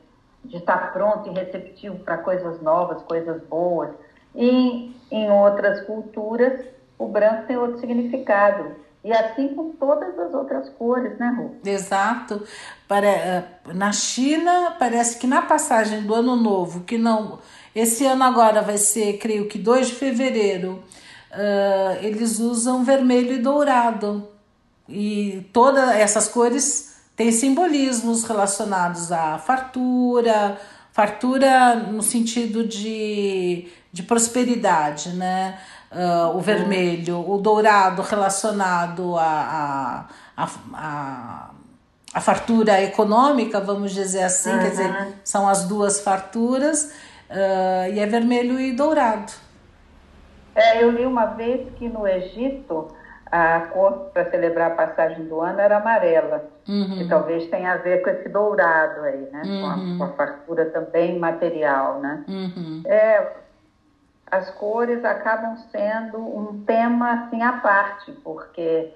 [0.50, 3.92] de estar pronto e receptivo para coisas novas, coisas boas.
[4.36, 6.62] E em outras culturas,
[7.00, 8.76] o branco tem outro significado.
[9.06, 11.58] E assim com todas as outras cores, né, Ru?
[11.64, 12.42] Exato.
[12.88, 17.38] Pare- eh, Na China, parece que na passagem do ano novo, que não.
[17.76, 20.84] Esse ano agora vai ser, creio que 2 de fevereiro,
[21.32, 24.28] ah, eles usam vermelho e dourado.
[24.90, 30.58] E todas essas cores têm simbolismos relacionados à fartura,
[30.92, 35.60] fartura no sentido de, de prosperidade, né?
[35.96, 41.50] Ah, o vermelho, o dourado relacionado à, à,
[42.14, 46.94] à, fartura econômica, vamos dizer assim, quer dizer, são as duas farturas,
[47.30, 49.32] ah, e é vermelho e dourado.
[50.54, 52.90] É, eu li uma vez que no Egito
[53.32, 58.02] a cor para celebrar a passagem do ano era amarela, que talvez tenha a ver
[58.02, 59.42] com esse dourado aí, né?
[59.44, 62.24] Com, a, com a fartura também material, né?
[62.28, 62.84] Uhum.
[62.86, 63.28] É,
[64.32, 68.94] as cores acabam sendo um tema assim à parte, porque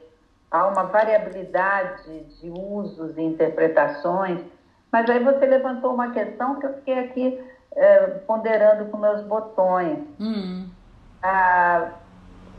[0.50, 4.42] há uma variabilidade de usos e interpretações.
[4.92, 7.44] Mas aí você levantou uma questão que eu fiquei aqui
[7.76, 10.00] eh, ponderando com meus botões.
[10.20, 10.68] Hum.
[11.22, 11.92] Ah,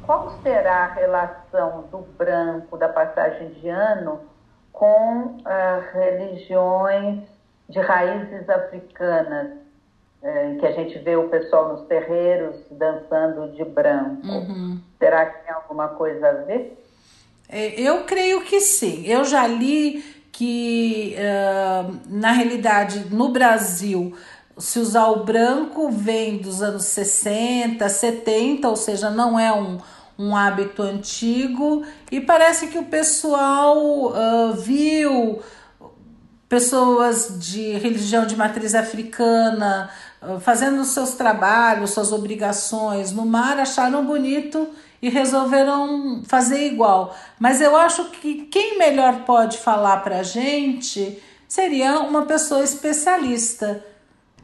[0.07, 4.21] qual será a relação do branco da passagem de ano
[4.73, 7.25] com ah, religiões
[7.69, 9.60] de raízes africanas,
[10.23, 14.27] em que a gente vê o pessoal nos terreiros dançando de branco?
[14.99, 16.77] Será que tem alguma coisa a ver?
[17.49, 19.07] É, Eu creio que sim.
[19.07, 24.15] Eu já li que, ah, na realidade, no Brasil,
[24.59, 29.79] se usar o branco vem dos anos 60, 70, ou seja, não é um,
[30.19, 31.83] um hábito antigo.
[32.13, 35.41] E parece que o pessoal ah, viu
[36.49, 39.89] pessoas de religião de matriz africana
[40.41, 44.69] fazendo seus trabalhos, suas obrigações no mar, acharam bonito
[45.01, 47.17] e resolveram fazer igual.
[47.39, 53.85] Mas eu acho que quem melhor pode falar para a gente seria uma pessoa especialista.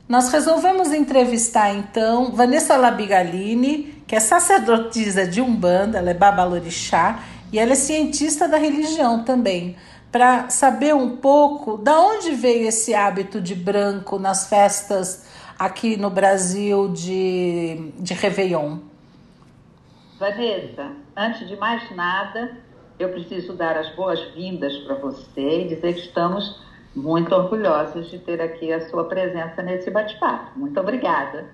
[0.08, 7.20] Nós resolvemos entrevistar então Vanessa Labigalini, que é sacerdotisa de Umbanda, ela é babalorixá
[7.52, 9.76] e ela é cientista da religião também
[10.10, 15.25] para saber um pouco da onde veio esse hábito de branco nas festas
[15.58, 18.78] aqui no Brasil de, de Réveillon.
[20.18, 22.56] Vanessa, antes de mais nada,
[22.98, 26.60] eu preciso dar as boas-vindas para você e dizer que estamos
[26.94, 30.58] muito orgulhosos de ter aqui a sua presença nesse bate-papo.
[30.58, 31.46] Muito obrigada.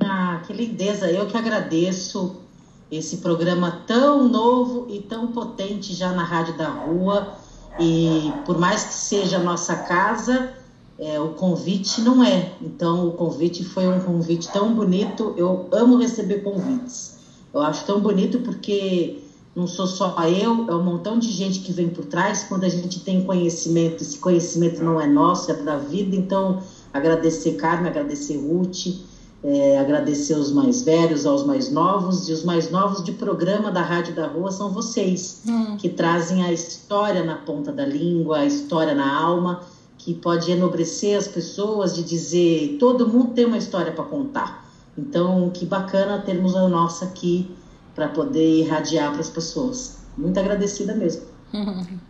[0.00, 1.10] Ah, que lindeza!
[1.10, 2.42] Eu que agradeço
[2.90, 7.34] esse programa tão novo e tão potente já na Rádio da Rua.
[7.78, 10.55] E por mais que seja a nossa casa,
[10.98, 12.52] é, o convite não é.
[12.60, 15.34] Então, o convite foi um convite tão bonito.
[15.36, 17.16] Eu amo receber convites.
[17.52, 19.18] Eu acho tão bonito porque
[19.54, 22.44] não sou só eu, é um montão de gente que vem por trás.
[22.44, 26.16] Quando a gente tem conhecimento, esse conhecimento não é nosso, é para a vida.
[26.16, 29.06] Então, agradecer Carmen, agradecer Ruth
[29.46, 33.80] é, agradecer aos mais velhos, aos mais novos, e os mais novos de programa da
[33.80, 35.76] Rádio da Rua são vocês, hum.
[35.76, 39.60] que trazem a história na ponta da língua, a história na alma,
[40.06, 44.64] que pode enobrecer as pessoas de dizer todo mundo tem uma história para contar.
[44.96, 47.50] Então, que bacana termos a nossa aqui
[47.92, 49.96] para poder irradiar para as pessoas.
[50.16, 51.24] Muito agradecida mesmo.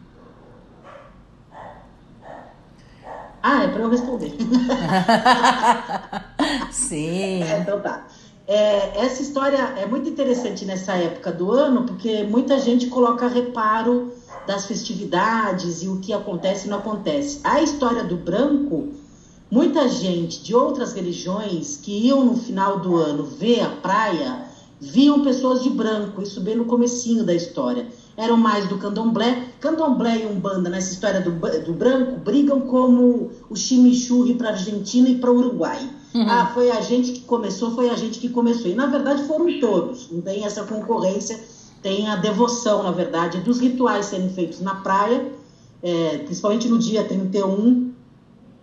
[3.49, 4.35] Ah, é para eu responder.
[6.73, 7.45] Sim.
[7.45, 8.05] É, então tá.
[8.45, 14.13] É, essa história é muito interessante nessa época do ano, porque muita gente coloca reparo
[14.47, 17.41] das festividades e o que acontece e não acontece.
[17.45, 18.89] A história do branco,
[19.51, 24.45] muita gente de outras religiões que iam no final do ano ver a praia,
[24.81, 29.49] viam pessoas de branco, isso bem no comecinho da história eram mais do candomblé.
[29.61, 35.19] Candomblé e Umbanda, nessa história do, do branco, brigam como o chimichurri para Argentina e
[35.19, 35.79] para Uruguai.
[36.15, 36.29] Uhum.
[36.29, 38.71] Ah, foi a gente que começou, foi a gente que começou.
[38.71, 41.39] E na verdade foram todos, não tem essa concorrência,
[41.83, 45.33] tem a devoção, na verdade, dos rituais serem feitos na praia,
[45.83, 47.93] é, principalmente no dia 31.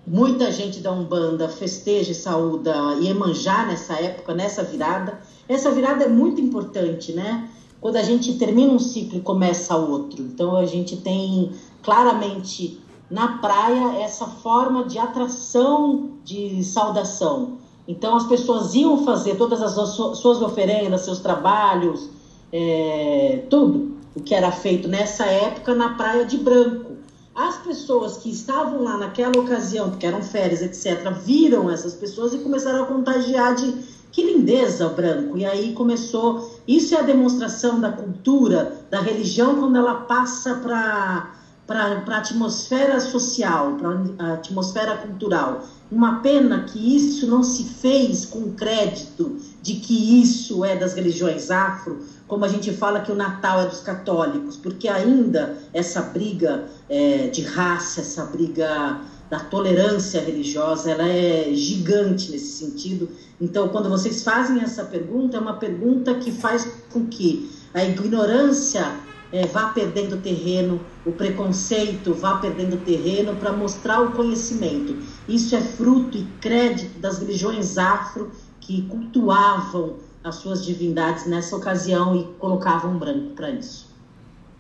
[0.06, 5.20] Muita gente da Umbanda festeja e saúda Iemanjá nessa época, nessa virada.
[5.48, 7.50] Essa virada é muito importante, né?
[7.84, 10.22] quando a gente termina um ciclo e começa outro.
[10.22, 11.52] Então a gente tem
[11.82, 17.58] claramente na praia essa forma de atração de saudação.
[17.86, 22.10] Então as pessoas iam fazer todas as suas oferendas, seus trabalhos,
[22.54, 26.94] é, tudo o que era feito nessa época na praia de branco.
[27.34, 32.38] As pessoas que estavam lá naquela ocasião, porque eram férias, etc., viram essas pessoas e
[32.38, 33.74] começaram a contagiar de
[34.12, 35.36] que lindeza o branco.
[35.36, 36.62] E aí começou.
[36.68, 41.34] Isso é a demonstração da cultura, da religião, quando ela passa para
[41.66, 43.90] para a atmosfera social, para
[44.20, 45.66] a atmosfera cultural.
[45.90, 51.50] Uma pena que isso não se fez com crédito de que isso é das religiões
[51.50, 56.66] afro, como a gente fala que o Natal é dos católicos, porque ainda essa briga
[56.90, 59.00] é, de raça, essa briga
[59.30, 63.10] da tolerância religiosa, ela é gigante nesse sentido.
[63.40, 68.86] Então, quando vocês fazem essa pergunta, é uma pergunta que faz com que a ignorância
[69.32, 74.98] é, vá perdendo terreno, o preconceito vá perdendo terreno para mostrar o conhecimento.
[75.28, 78.30] Isso é fruto e crédito das religiões afro
[78.66, 83.94] que cultuavam as suas divindades nessa ocasião e colocavam branco para isso.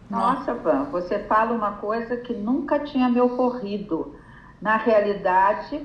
[0.09, 4.13] Nossa, Van, você fala uma coisa que nunca tinha me ocorrido
[4.61, 5.81] na realidade,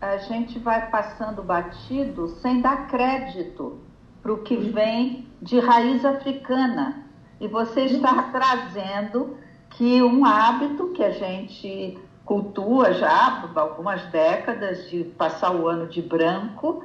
[0.00, 3.78] a gente vai passando batido sem dar crédito
[4.22, 7.04] para o que vem de raiz africana.
[7.40, 9.36] E você está trazendo
[9.70, 15.86] que um hábito que a gente cultua já há algumas décadas de passar o ano
[15.86, 16.82] de branco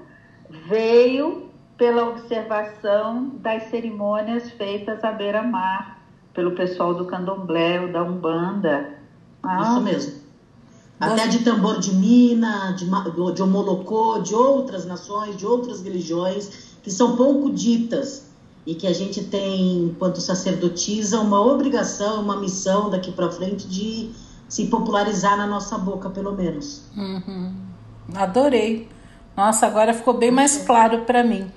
[0.68, 6.00] veio pela observação das cerimônias feitas à beira-mar
[6.34, 8.98] pelo pessoal do candomblé ou da umbanda.
[9.42, 10.24] Ah, Isso mesmo.
[11.00, 12.86] Até de tambor de mina, de,
[13.34, 18.32] de Omolocô, de outras nações, de outras religiões, que são pouco ditas
[18.66, 24.12] e que a gente tem, enquanto sacerdotisa, uma obrigação, uma missão daqui para frente de
[24.48, 26.84] se popularizar na nossa boca, pelo menos.
[26.96, 27.54] Uhum.
[28.16, 28.88] Adorei.
[29.36, 31.52] Nossa, agora ficou bem mais claro para mim.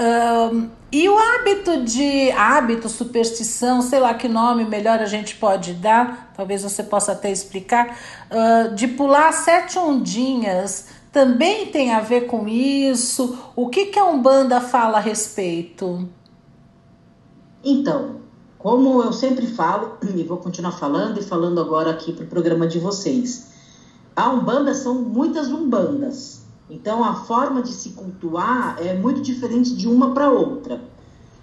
[0.00, 5.74] Um, e o hábito de hábito, superstição, sei lá que nome melhor a gente pode
[5.74, 7.98] dar, talvez você possa até explicar,
[8.30, 13.38] uh, de pular sete ondinhas também tem a ver com isso?
[13.56, 16.08] O que, que a Umbanda fala a respeito?
[17.62, 18.20] Então,
[18.56, 22.66] como eu sempre falo, e vou continuar falando e falando agora aqui para o programa
[22.66, 23.50] de vocês,
[24.14, 26.39] a Umbanda são muitas Umbandas.
[26.70, 30.80] Então, a forma de se cultuar é muito diferente de uma para outra.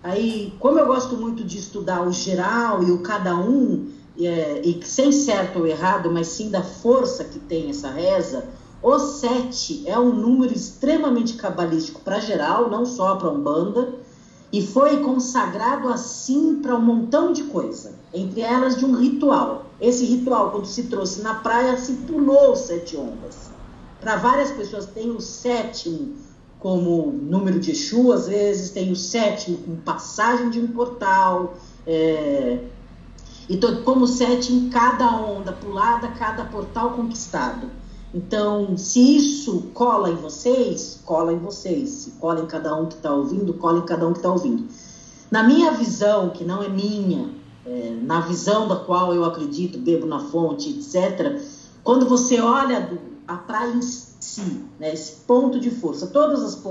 [0.02, 4.80] Aí, como eu gosto muito de estudar o geral e o cada um, é, e
[4.86, 8.48] sem certo ou errado, mas sim da força que tem essa reza,
[8.82, 13.96] o sete é um número extremamente cabalístico para geral, não só para Umbanda,
[14.52, 19.66] e foi consagrado assim para um montão de coisa, entre elas de um ritual.
[19.82, 23.57] Esse ritual, quando se trouxe na praia, se pulou sete ondas.
[24.00, 26.16] Para várias pessoas tem o sétimo
[26.60, 32.60] como número de Exu, às vezes tem o sétimo como passagem de um portal, é,
[33.50, 37.70] e como sétimo cada onda pulada, cada portal conquistado.
[38.14, 41.90] Então, se isso cola em vocês, cola em vocês.
[41.90, 44.68] Se cola em cada um que está ouvindo, cola em cada um que está ouvindo.
[45.30, 47.30] Na minha visão, que não é minha,
[47.66, 51.42] é, na visão da qual eu acredito, bebo na fonte, etc.,
[51.84, 56.62] quando você olha do, a praia em si, né, esse ponto de força, todas as,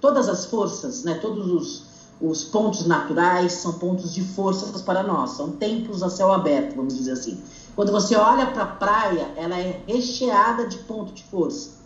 [0.00, 1.82] todas as forças, né, todos os,
[2.20, 6.96] os pontos naturais são pontos de forças para nós, são templos a céu aberto, vamos
[6.96, 7.42] dizer assim.
[7.74, 11.76] Quando você olha para a praia, ela é recheada de ponto de força.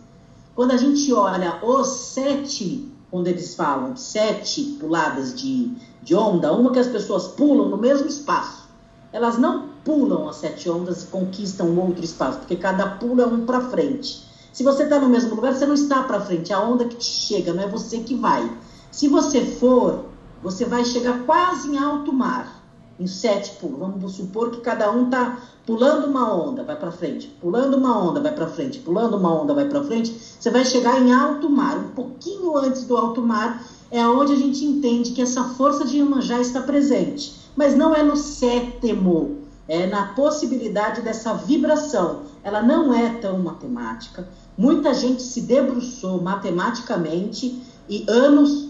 [0.55, 6.71] Quando a gente olha os sete, quando eles falam sete puladas de, de onda, uma
[6.71, 8.69] que as pessoas pulam no mesmo espaço.
[9.11, 13.45] Elas não pulam as sete ondas e conquistam outro espaço, porque cada pulo é um
[13.45, 14.25] para frente.
[14.53, 16.95] Se você está no mesmo lugar, você não está para frente, é a onda que
[16.95, 18.51] te chega, não é você que vai.
[18.91, 20.05] Se você for,
[20.43, 22.61] você vai chegar quase em alto mar
[23.01, 23.79] em sete pulos.
[23.79, 28.19] Vamos supor que cada um está pulando uma onda, vai para frente, pulando uma onda,
[28.19, 30.15] vai para frente, pulando uma onda, vai para frente.
[30.39, 31.77] Você vai chegar em alto mar.
[31.79, 35.97] Um pouquinho antes do alto mar é onde a gente entende que essa força de
[35.97, 37.41] Iemanjá está presente.
[37.55, 39.40] Mas não é no sétimo,
[39.71, 42.23] é na possibilidade dessa vibração.
[42.43, 44.27] Ela não é tão matemática.
[44.57, 48.67] Muita gente se debruçou matematicamente e anos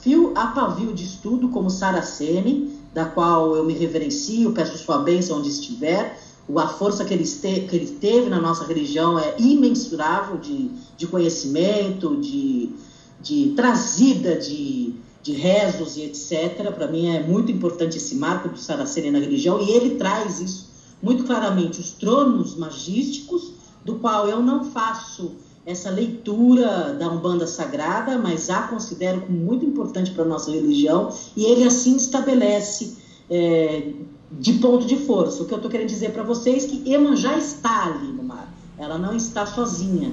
[0.00, 5.40] fio a pavio de estudo, como Saraceni, da qual eu me reverencio, peço sua bênção
[5.40, 6.18] onde estiver.
[6.56, 12.16] A força que ele, que ele teve na nossa religião é imensurável de, de conhecimento,
[12.16, 12.72] de,
[13.20, 16.72] de trazida de, de rezos e etc.
[16.72, 20.70] Para mim é muito importante esse marco do Saraceni na religião e ele traz isso
[21.02, 23.52] muito claramente, os tronos magísticos,
[23.84, 25.32] do qual eu não faço
[25.64, 31.12] essa leitura da Umbanda Sagrada, mas a considero como muito importante para a nossa religião,
[31.36, 32.96] e ele assim estabelece
[33.30, 33.92] é,
[34.32, 35.42] de ponto de força.
[35.42, 38.52] O que eu estou querendo dizer para vocês é que Emanjá está ali no mar,
[38.76, 40.12] ela não está sozinha,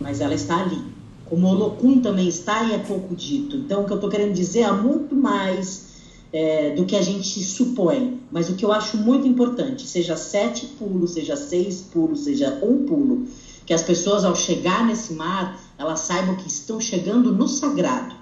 [0.00, 0.93] mas ela está ali.
[1.34, 3.56] Como Olocum também está e é pouco dito.
[3.56, 5.86] Então, o que eu estou querendo dizer é muito mais
[6.32, 10.64] é, do que a gente supõe, mas o que eu acho muito importante, seja sete
[10.78, 13.26] pulos, seja seis pulos, seja um pulo,
[13.66, 18.14] que as pessoas ao chegar nesse mar, elas saibam que estão chegando no sagrado.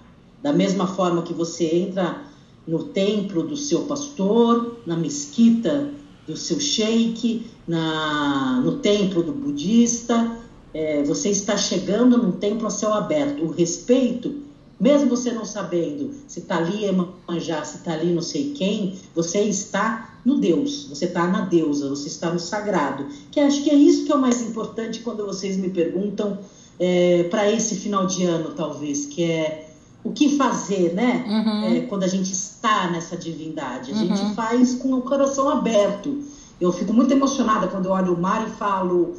[0.43, 2.23] Da mesma forma que você entra
[2.67, 5.91] no templo do seu pastor, na mesquita
[6.27, 10.39] do seu sheik, na, no templo do budista,
[10.75, 13.45] é, você está chegando num templo a céu aberto.
[13.45, 14.43] O respeito,
[14.81, 19.41] mesmo você não sabendo se está ali Emanjá, se está ali não sei quem, você
[19.41, 23.07] está no Deus, você está na deusa, você está no sagrado.
[23.31, 26.39] Que acho que é isso que é o mais importante quando vocês me perguntam
[26.79, 29.69] é, para esse final de ano, talvez, que é
[30.05, 31.25] o que fazer, né?
[31.29, 31.65] Uhum.
[31.65, 33.93] É, quando a gente está nessa divindade.
[33.93, 34.01] A uhum.
[34.17, 36.23] gente faz com o coração aberto.
[36.61, 39.17] Eu fico muito emocionada quando eu olho o mar e falo: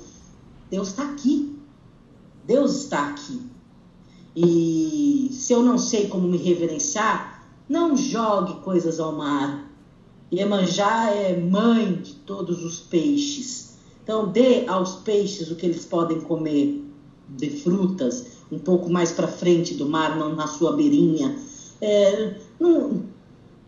[0.73, 1.55] Deus está aqui.
[2.45, 3.41] Deus está aqui.
[4.35, 9.73] E se eu não sei como me reverenciar, não jogue coisas ao mar
[10.33, 13.75] Iemanjá é mãe de todos os peixes.
[14.03, 16.83] Então, dê aos peixes o que eles podem comer
[17.29, 21.37] de frutas, um pouco mais para frente do mar, na sua beirinha.
[21.79, 23.03] É, não,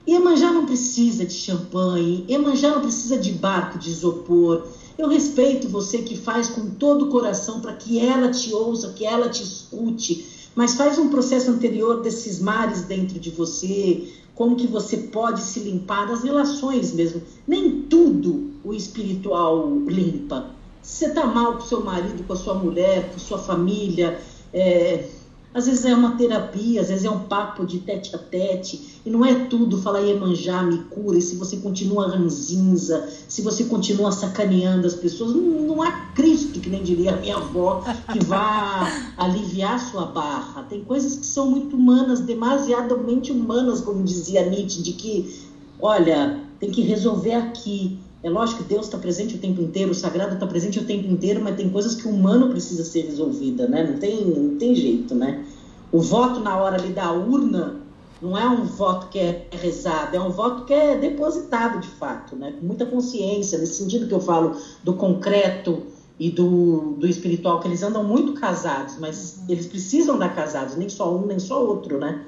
[0.07, 4.67] Iemanjá não precisa de champanhe, Iemanjá não precisa de barco de isopor.
[4.97, 9.05] Eu respeito você que faz com todo o coração para que ela te ouça, que
[9.05, 10.25] ela te escute,
[10.55, 15.59] mas faz um processo anterior desses mares dentro de você, como que você pode se
[15.59, 17.21] limpar das relações mesmo.
[17.45, 20.51] Nem tudo o espiritual limpa.
[20.81, 24.19] Se você está mal com seu marido, com a sua mulher, com sua família,
[24.53, 25.09] é,
[25.55, 29.09] Às vezes é uma terapia, às vezes é um papo de tete a tete, e
[29.09, 34.11] não é tudo falar Iemanjá me cura, e se você continua ranzinza, se você continua
[34.11, 37.81] sacaneando as pessoas, não, não há Cristo, que nem diria a minha avó,
[38.11, 38.85] que vá
[39.15, 40.63] aliviar sua barra.
[40.63, 45.39] Tem coisas que são muito humanas, demasiadamente humanas, como dizia Nietzsche, de que,
[45.79, 47.97] olha, tem que resolver aqui.
[48.25, 51.07] É lógico que Deus está presente o tempo inteiro, o sagrado está presente o tempo
[51.07, 53.83] inteiro, mas tem coisas que o humano precisa ser resolvida, né?
[53.83, 55.45] Não tem, não tem jeito, né?
[55.91, 57.75] O voto na hora ali da urna
[58.19, 62.35] não é um voto que é rezado, é um voto que é depositado de fato,
[62.35, 62.55] né?
[62.59, 65.83] Com muita consciência, nesse sentido que eu falo do concreto
[66.19, 70.89] e do, do espiritual, que eles andam muito casados, mas eles precisam dar casados, nem
[70.89, 72.25] só um, nem só outro, né?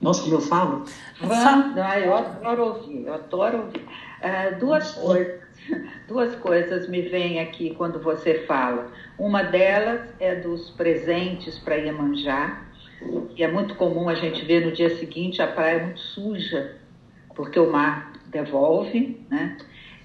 [0.00, 0.84] Nossa, como eu falo.
[1.20, 3.84] Vamos, eu adoro ouvir, eu adoro ouvir.
[4.20, 5.40] Uh, duas coisas,
[6.06, 8.92] duas coisas me vêm aqui quando você fala.
[9.18, 12.62] Uma delas é dos presentes para Iemanjá,
[13.34, 16.76] e é muito comum a gente ver no dia seguinte a praia muito suja,
[17.34, 19.56] porque o mar devolve, né?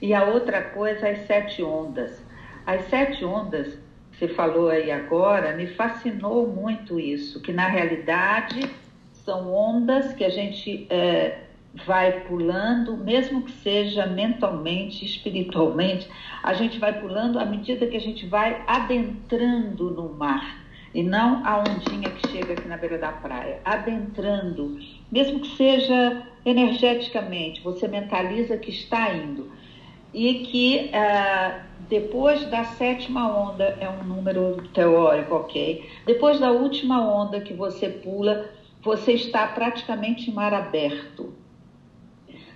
[0.01, 2.24] E a outra coisa, as sete ondas.
[2.66, 3.78] As sete ondas,
[4.11, 8.70] você falou aí agora, me fascinou muito isso, que na realidade
[9.11, 11.39] são ondas que a gente é,
[11.86, 16.08] vai pulando, mesmo que seja mentalmente, espiritualmente,
[16.42, 20.64] a gente vai pulando à medida que a gente vai adentrando no mar.
[20.94, 24.80] E não a ondinha que chega aqui na beira da praia, adentrando,
[25.12, 29.52] mesmo que seja energeticamente, você mentaliza que está indo.
[30.14, 35.86] E que ah, depois da sétima onda, é um número teórico, ok?
[36.06, 38.50] Depois da última onda que você pula,
[38.82, 41.34] você está praticamente em mar aberto.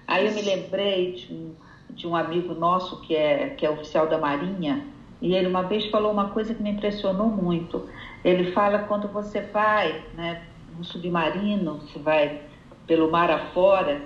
[0.10, 1.54] Aí eu me lembrei de um,
[1.92, 4.84] de um amigo nosso que é, que é oficial da Marinha,
[5.22, 7.88] e ele uma vez falou uma coisa que me impressionou muito.
[8.26, 10.42] Ele fala quando você vai, né,
[10.76, 12.42] no submarino, você vai
[12.88, 14.02] pelo mar afora,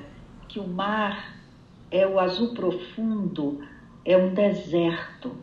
[0.49, 1.37] que o mar
[1.89, 3.61] é o azul profundo,
[4.03, 5.33] é um deserto,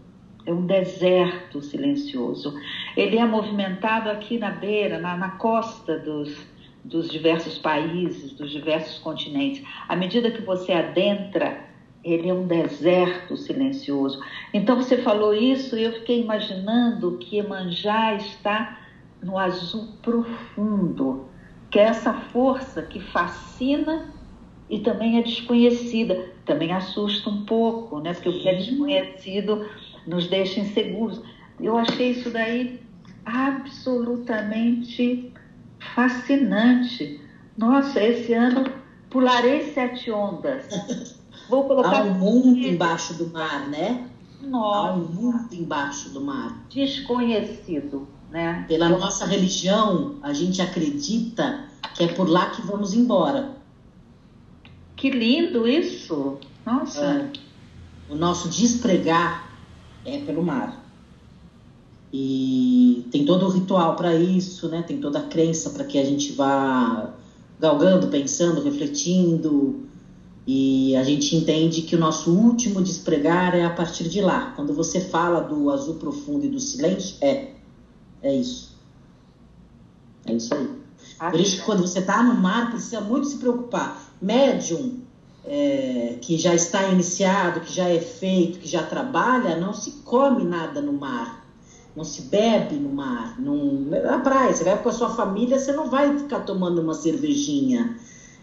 [0.44, 2.54] é um deserto silencioso.
[2.94, 6.36] Ele é movimentado aqui na beira, na, na costa dos,
[6.84, 9.66] dos diversos países, dos diversos continentes.
[9.88, 11.64] À medida que você adentra,
[12.02, 14.20] ele é um deserto silencioso.
[14.52, 18.78] Então você falou isso e eu fiquei imaginando que Emanjá está
[19.22, 21.26] no azul profundo,
[21.70, 24.14] que é essa força que fascina
[24.68, 26.30] e também é desconhecida.
[26.46, 28.14] Também assusta um pouco, né?
[28.14, 29.68] Porque o que é desconhecido
[30.06, 31.20] nos deixa inseguros.
[31.60, 32.80] Eu achei isso daí
[33.26, 35.30] absolutamente
[35.94, 37.20] fascinante.
[37.56, 38.64] Nossa, esse ano
[39.08, 40.66] pularei sete ondas.
[41.48, 42.00] Vou colocar.
[42.00, 44.08] Há um mundo embaixo do mar, né?
[44.40, 44.90] Nossa.
[44.90, 46.64] Há um mundo embaixo do mar.
[46.70, 48.64] Desconhecido, né?
[48.68, 51.64] Pela nossa religião, a gente acredita
[51.94, 53.56] que é por lá que vamos embora.
[54.96, 56.38] Que lindo isso!
[56.64, 57.04] Nossa.
[57.04, 57.32] É.
[58.08, 59.50] O nosso despregar
[60.04, 60.89] é pelo mar.
[62.12, 64.82] E tem todo o ritual para isso, né?
[64.82, 67.14] Tem toda a crença para que a gente vá
[67.58, 69.88] galgando, pensando, refletindo.
[70.46, 74.52] E a gente entende que o nosso último despregar é a partir de lá.
[74.56, 77.52] Quando você fala do azul profundo e do silêncio, é.
[78.22, 78.76] É isso.
[80.26, 80.68] É isso aí.
[81.30, 84.10] Por isso que quando você está no mar, precisa muito se preocupar.
[84.20, 85.00] Médium,
[85.44, 90.42] é, que já está iniciado, que já é feito, que já trabalha, não se come
[90.44, 91.39] nada no mar
[91.94, 95.72] não se bebe no mar, não, na praia, você vai com a sua família, você
[95.72, 97.96] não vai ficar tomando uma cervejinha.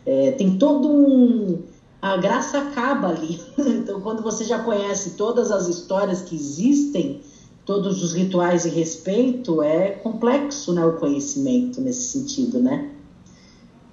[0.05, 1.63] É, tem todo um.
[2.01, 3.39] A graça acaba ali.
[3.57, 7.21] Então, quando você já conhece todas as histórias que existem,
[7.65, 12.91] todos os rituais e respeito, é complexo né, o conhecimento nesse sentido, né?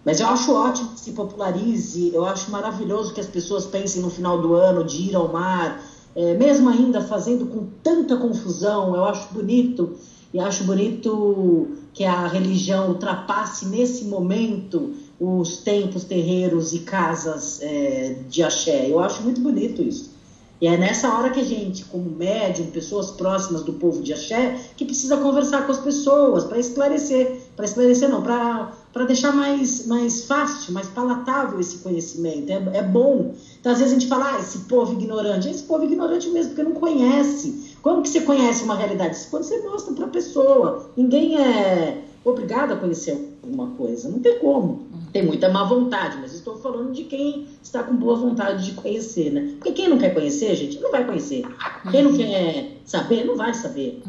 [0.04, 4.10] Mas eu acho ótimo que se popularize, eu acho maravilhoso que as pessoas pensem no
[4.10, 5.80] final do ano de ir ao mar,
[6.14, 9.96] é, mesmo ainda fazendo com tanta confusão, eu acho bonito
[10.32, 18.16] e acho bonito que a religião ultrapasse nesse momento os templos, terreiros e casas é,
[18.28, 18.90] de axé.
[18.90, 20.12] Eu acho muito bonito isso.
[20.60, 24.58] E é nessa hora que a gente, como médium, pessoas próximas do povo de axé,
[24.76, 28.72] que precisa conversar com as pessoas para esclarecer, para esclarecer não, para
[29.02, 32.48] deixar mais, mais fácil, mais palatável esse conhecimento.
[32.50, 33.34] É, é bom.
[33.58, 35.48] Então, às vezes a gente fala, ah, esse povo ignorante.
[35.48, 37.74] Esse povo ignorante mesmo, porque não conhece.
[37.82, 39.18] Como que você conhece uma realidade?
[39.28, 40.90] Quando você mostra para a pessoa.
[40.96, 44.08] Ninguém é obrigado a conhecer alguma coisa.
[44.08, 44.83] Não tem como.
[45.14, 49.30] Tem muita má vontade, mas estou falando de quem está com boa vontade de conhecer,
[49.30, 49.52] né?
[49.58, 51.44] Porque quem não quer conhecer, gente, não vai conhecer.
[51.92, 54.02] Quem não quer saber, não vai saber.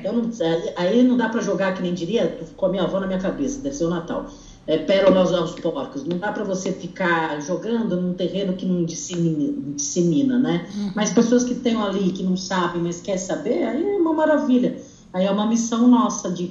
[0.00, 0.28] Então, não-
[0.74, 3.60] aí- não dá para jogar, que nem diria, com a minha avó na minha cabeça,
[3.60, 4.26] deve ser o Natal.
[4.66, 6.02] É, pérolas aos porcos.
[6.02, 10.66] Não dá para você ficar jogando num terreno que não dissemina, dissemina né?
[10.92, 14.76] Mas pessoas que estão ali, que não sabem, mas quer saber, aí é uma maravilha.
[15.12, 16.48] Aí é uma missão nossa de,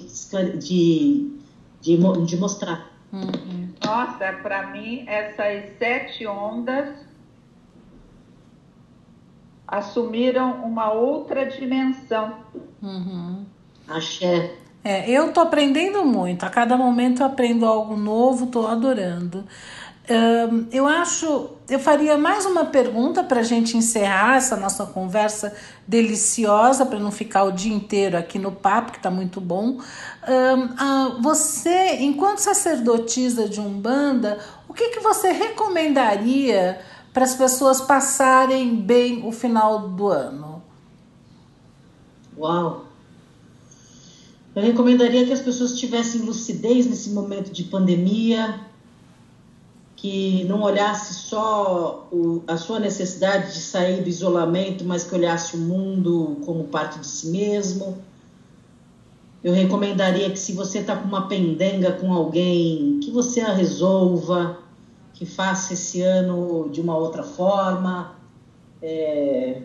[0.58, 1.28] de,
[1.82, 2.88] de, de mostrar.
[3.86, 7.08] Nossa, para mim, essas sete ondas
[9.68, 12.38] assumiram uma outra dimensão.
[13.88, 14.56] Axé.
[14.84, 16.46] É, eu tô aprendendo muito.
[16.46, 19.44] A cada momento eu aprendo algo novo, tô adorando.
[20.72, 25.54] Eu acho, eu faria mais uma pergunta para a gente encerrar essa nossa conversa
[25.86, 29.80] deliciosa, para não ficar o dia inteiro aqui no papo, que está muito bom.
[31.22, 34.40] Você, enquanto sacerdotisa de Umbanda,
[34.70, 36.80] o que, que você recomendaria
[37.12, 40.64] para as pessoas passarem bem o final do ano?
[42.38, 42.86] Uau!
[44.56, 48.62] Eu recomendaria que as pessoas tivessem lucidez nesse momento de pandemia,
[49.98, 55.56] que não olhasse só o- a sua necessidade de sair do isolamento, mas que olhasse
[55.56, 57.98] o mundo como parte de si mesmo.
[59.44, 64.60] Eu recomendaria que se você está com uma pendenga com alguém, que você a resolva,
[65.14, 68.16] que faça esse ano de uma outra forma.
[68.80, 69.64] É,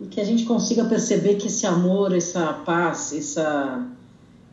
[0.00, 3.86] e que a gente consiga perceber que esse amor, essa paz, essa,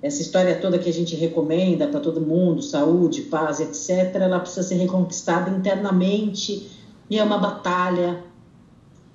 [0.05, 4.61] essa história toda que a gente recomenda para todo mundo, saúde, paz, etc., ela precisa
[4.61, 6.69] ser reconquistada internamente
[7.09, 8.23] e é uma batalha.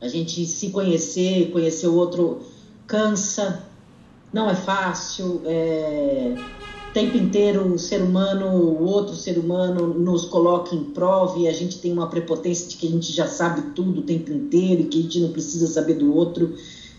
[0.01, 2.41] A gente se conhecer, conhecer o outro
[2.89, 3.63] cansa,
[4.33, 5.43] não é fácil.
[5.45, 6.35] É...
[6.89, 11.47] O tempo inteiro o ser humano, o outro ser humano nos coloca em prova e
[11.47, 14.83] a gente tem uma prepotência de que a gente já sabe tudo o tempo inteiro
[14.83, 16.53] e que a gente não precisa saber do outro.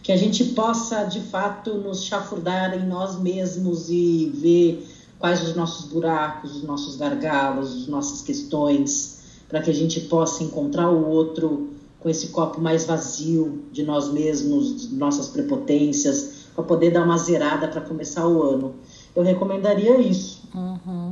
[0.03, 4.87] Que a gente possa, de fato, nos chafurdar em nós mesmos e ver
[5.19, 10.43] quais os nossos buracos, os nossos gargalos, as nossas questões, para que a gente possa
[10.43, 16.63] encontrar o outro com esse copo mais vazio de nós mesmos, de nossas prepotências, para
[16.63, 18.73] poder dar uma zerada para começar o ano.
[19.15, 20.41] Eu recomendaria isso.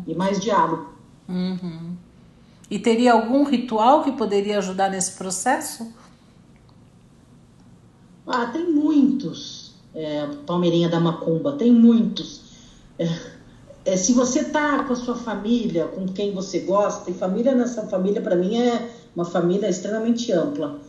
[0.07, 0.89] E mais diálogo.
[2.71, 5.87] E teria algum ritual que poderia ajudar nesse processo?
[8.32, 9.71] Ah, tem muitos.
[9.95, 12.41] É, Palmeirinha da Macumba, tem muitos.
[12.99, 13.09] É,
[13.86, 17.88] é, se você tá com a sua família, com quem você gosta, e família nessa
[17.88, 20.80] família, para mim, é uma família extremamente ampla.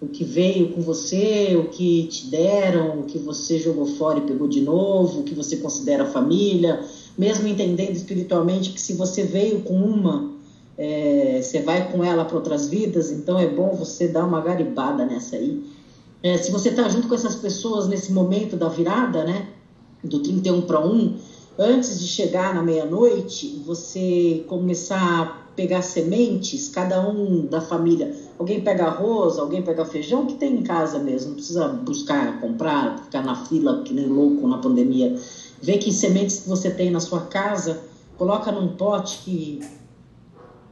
[0.00, 4.22] O que veio com você, o que te deram, o que você jogou fora e
[4.22, 6.80] pegou de novo, o que você considera família,
[7.16, 10.32] mesmo entendendo espiritualmente que se você veio com uma,
[10.76, 15.04] é, você vai com ela para outras vidas, então é bom você dar uma garibada
[15.04, 15.77] nessa aí.
[16.22, 19.46] É, se você está junto com essas pessoas nesse momento da virada, né,
[20.02, 21.16] do 31 para 1,
[21.56, 28.14] antes de chegar na meia-noite, você começar a pegar sementes, cada um da família.
[28.38, 33.04] Alguém pega arroz, alguém pega feijão, que tem em casa mesmo, não precisa buscar, comprar,
[33.04, 35.16] ficar na fila que nem louco na pandemia.
[35.60, 37.80] Vê que sementes que você tem na sua casa,
[38.16, 39.60] coloca num pote que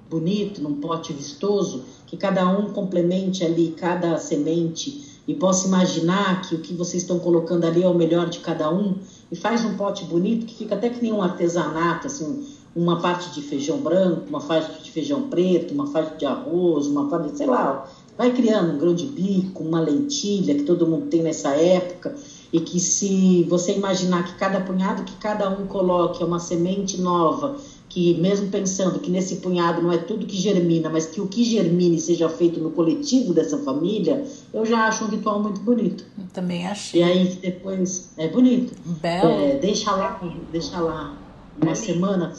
[0.08, 6.54] bonito, num pote vistoso, que cada um complemente ali cada semente e possa imaginar que
[6.54, 8.94] o que vocês estão colocando ali é o melhor de cada um.
[9.30, 13.32] E faz um pote bonito que fica até que nem um artesanato, assim, uma parte
[13.32, 17.46] de feijão branco, uma parte de feijão preto, uma parte de arroz, uma parte, sei
[17.46, 22.14] lá, vai criando um grão de bico, uma lentilha que todo mundo tem nessa época.
[22.52, 27.00] E que se você imaginar que cada punhado que cada um coloque é uma semente
[27.00, 27.56] nova,
[27.96, 31.42] que mesmo pensando que nesse punhado não é tudo que germina, mas que o que
[31.42, 34.22] germine seja feito no coletivo dessa família,
[34.52, 36.04] eu já acho um ritual muito bonito.
[36.18, 37.00] Eu também achei.
[37.00, 38.74] E aí depois é bonito.
[39.00, 39.30] Belo.
[39.30, 40.20] É, deixa lá,
[40.52, 41.16] deixa lá
[41.58, 42.34] uma semana,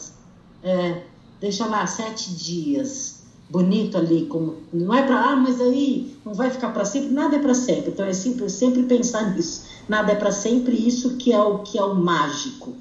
[0.61, 1.01] é,
[1.41, 6.51] deixa lá sete dias, bonito ali, como não é para ah, mas aí não vai
[6.51, 7.89] ficar para sempre, nada é para sempre.
[7.89, 9.63] Então é sempre, sempre pensar nisso.
[9.89, 12.75] Nada é para sempre, isso que é o que é o mágico.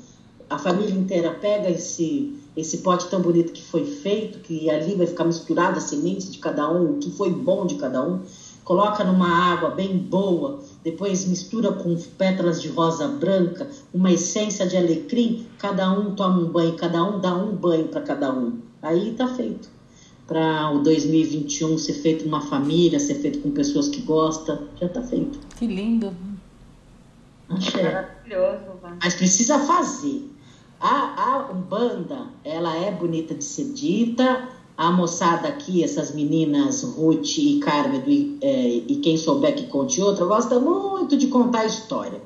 [0.50, 5.06] A família inteira pega esse esse pote tão bonito que foi feito, que ali vai
[5.06, 8.20] ficar misturada as sementes de cada um, o que foi bom de cada um,
[8.64, 14.76] coloca numa água bem boa, depois mistura com pétalas de rosa branca, uma essência de
[14.76, 18.58] alecrim, cada um toma um banho, cada um dá um banho para cada um.
[18.82, 19.68] Aí tá feito.
[20.26, 25.00] Para o 2021 ser feito uma família, ser feito com pessoas que gostam, já tá
[25.02, 25.38] feito.
[25.56, 26.12] Que lindo.
[27.48, 27.82] Axé.
[27.82, 28.64] Maravilhoso.
[29.00, 30.35] Mas precisa fazer.
[30.80, 34.48] A, a Umbanda, ela é bonita de ser dita.
[34.76, 40.02] A moçada aqui, essas meninas, Ruth e Carmen, do, é, e quem souber que conte
[40.02, 42.20] outra, gosta muito de contar história.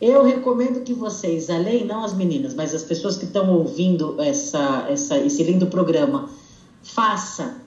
[0.00, 4.86] Eu recomendo que vocês, além, não as meninas, mas as pessoas que estão ouvindo essa,
[4.88, 6.30] essa, esse lindo programa,
[6.82, 7.58] faça.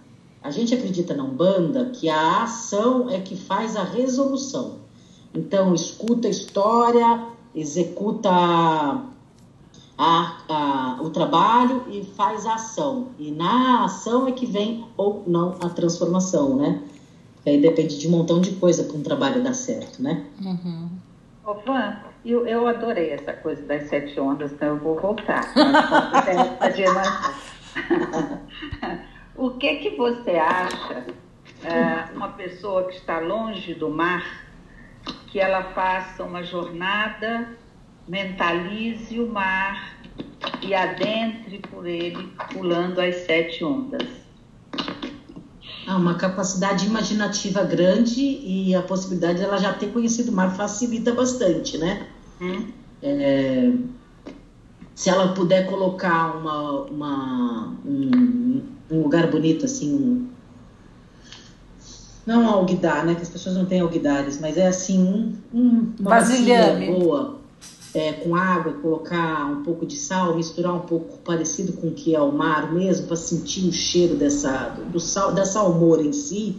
[0.43, 4.79] A gente acredita na Umbanda que a ação é que faz a resolução.
[5.33, 8.31] Então, escuta a história, executa
[9.97, 13.09] a, a, o trabalho e faz a ação.
[13.17, 16.83] E na ação é que vem ou não a transformação, né?
[17.45, 20.25] Aí depende de um montão de coisa para um trabalho dar certo, né?
[20.39, 20.89] Uhum.
[21.45, 25.53] Ô, Van, eu, eu adorei essa coisa das sete ondas, então eu vou voltar.
[29.35, 31.05] o que que você acha,
[31.63, 34.45] é, uma pessoa que está longe do mar,
[35.27, 37.47] que ela faça uma jornada
[38.07, 39.99] mentalize o mar
[40.61, 44.07] e adentre por ele, pulando as sete ondas.
[45.85, 51.13] Ah, uma capacidade imaginativa grande e a possibilidade dela já ter conhecido o mar facilita
[51.13, 52.07] bastante, né?
[52.41, 52.67] Hum.
[53.01, 53.71] É,
[54.95, 60.27] se ela puder colocar uma, uma um, um, lugar bonito, assim, um,
[62.25, 63.15] não alguidar, né?
[63.15, 66.87] Que as pessoas não têm alguidares, mas é assim, um, um uma Vasilhame.
[66.87, 67.36] boa
[67.97, 72.13] é, com água, colocar um pouco de sal, misturar um pouco parecido com o que
[72.13, 76.57] é o mar mesmo, para sentir o cheiro dessa, do sal, da salmoura em si,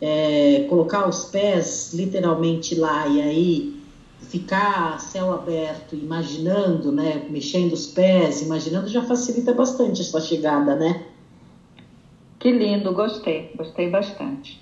[0.00, 3.80] é, colocar os pés literalmente lá e aí
[4.22, 10.76] ficar céu aberto, imaginando, né, mexendo os pés, imaginando, já facilita bastante a sua chegada,
[10.76, 11.04] né?
[12.38, 14.58] Que lindo, gostei, gostei bastante.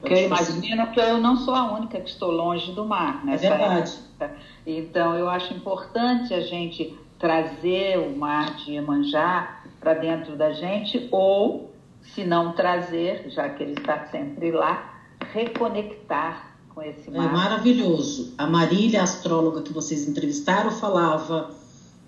[0.00, 3.34] Porque eu imagino que eu não sou a única que estou longe do mar, né?
[3.34, 3.92] É verdade.
[4.20, 4.36] Época.
[4.66, 11.08] Então, eu acho importante a gente trazer o mar de Iemanjá para dentro da gente,
[11.10, 11.72] ou,
[12.02, 14.94] se não trazer, já que ele está sempre lá,
[15.32, 17.26] reconectar com esse mar.
[17.26, 18.34] É maravilhoso.
[18.36, 21.50] A Marília, a astróloga que vocês entrevistaram, falava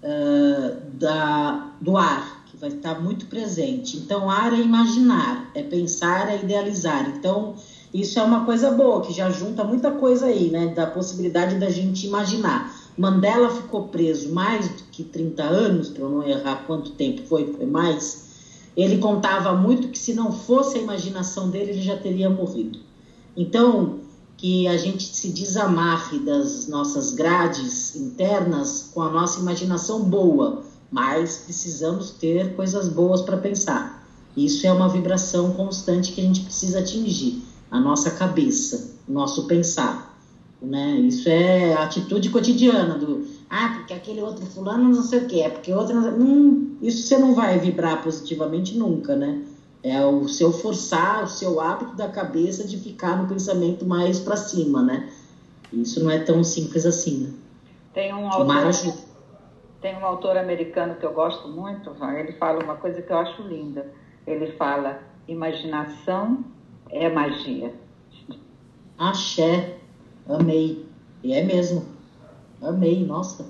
[0.03, 3.97] uh, da, do ar, que vai estar muito presente.
[3.97, 7.09] Então, ar é imaginar, é pensar, é idealizar.
[7.09, 7.55] Então,
[7.93, 10.68] isso é uma coisa boa, que já junta muita coisa aí, né?
[10.68, 12.74] Da possibilidade da gente imaginar.
[12.97, 17.53] Mandela ficou preso mais do que 30 anos, para eu não errar quanto tempo foi,
[17.55, 18.28] foi mais.
[18.76, 22.78] Ele contava muito que se não fosse a imaginação dele, ele já teria morrido.
[23.36, 24.01] Então,
[24.36, 31.39] que a gente se desamarre das nossas grades internas com a nossa imaginação boa, mas
[31.39, 34.07] precisamos ter coisas boas para pensar.
[34.36, 39.47] Isso é uma vibração constante que a gente precisa atingir a nossa cabeça, o nosso
[39.47, 40.16] pensar.
[40.61, 40.97] Né?
[41.01, 45.41] Isso é a atitude cotidiana do ah, porque aquele outro fulano não sei o que,
[45.41, 49.43] é porque outro não hum, isso você não vai vibrar positivamente nunca, né?
[49.83, 54.37] É o seu forçar, o seu hábito da cabeça de ficar no pensamento mais para
[54.37, 55.09] cima, né?
[55.73, 57.33] Isso não é tão simples assim, né?
[57.95, 58.73] Tem um autor,
[59.81, 63.43] tem um autor americano que eu gosto muito, ele fala uma coisa que eu acho
[63.43, 63.87] linda.
[64.27, 66.45] Ele fala imaginação
[66.91, 67.72] é magia.
[68.99, 69.76] Axé,
[70.28, 70.86] amei.
[71.22, 71.86] E é mesmo.
[72.61, 73.47] Amei, nossa.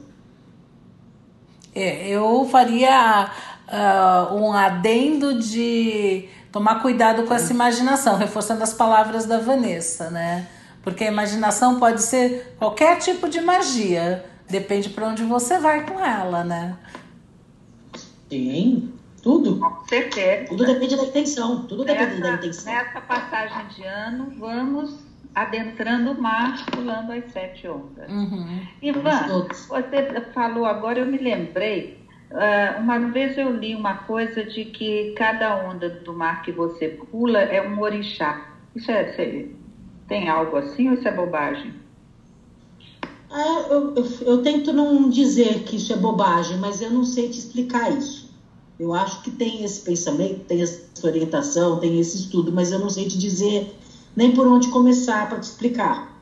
[1.75, 3.31] É, eu faria
[3.69, 10.49] uh, um adendo de tomar cuidado com essa imaginação, reforçando as palavras da Vanessa, né?
[10.83, 16.05] Porque a imaginação pode ser qualquer tipo de magia, depende para onde você vai com
[16.05, 16.77] ela, né?
[18.29, 18.93] Sim,
[19.29, 19.59] tudo.
[19.59, 20.47] Com certeza.
[20.49, 21.67] Tudo depende da intenção.
[21.67, 22.73] Tudo nessa, depende da intenção.
[22.73, 24.99] Nessa passagem de ano, vamos
[25.35, 28.11] adentrando o mar, pulando as sete ondas.
[28.11, 28.67] Uhum.
[28.81, 31.99] Ivan, você falou agora, eu me lembrei.
[32.31, 36.89] Uh, uma vez eu li uma coisa de que cada onda do mar que você
[36.89, 38.47] pula é um orixá.
[38.75, 39.47] Isso é,
[40.07, 41.75] tem algo assim ou isso é bobagem?
[43.31, 47.29] Ah, eu, eu, eu tento não dizer que isso é bobagem, mas eu não sei
[47.29, 48.28] te explicar isso.
[48.79, 52.89] Eu acho que tem esse pensamento, tem essa orientação, tem esse estudo, mas eu não
[52.89, 53.75] sei te dizer
[54.15, 56.17] nem por onde começar para te explicar.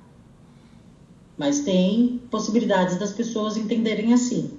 [1.36, 4.59] Mas tem possibilidades das pessoas entenderem assim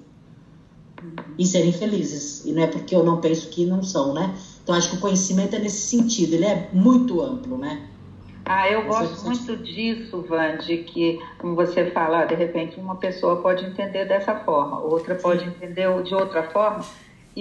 [1.37, 2.45] e serem felizes.
[2.45, 4.35] E não é porque eu não penso que não são, né?
[4.63, 7.87] Então acho que o conhecimento é nesse sentido, ele é muito amplo, né?
[8.45, 13.41] Ah, eu gosto muito disso, Van, de que, como você fala, de repente uma pessoa
[13.41, 15.49] pode entender dessa forma, outra pode Sim.
[15.49, 16.85] entender de outra forma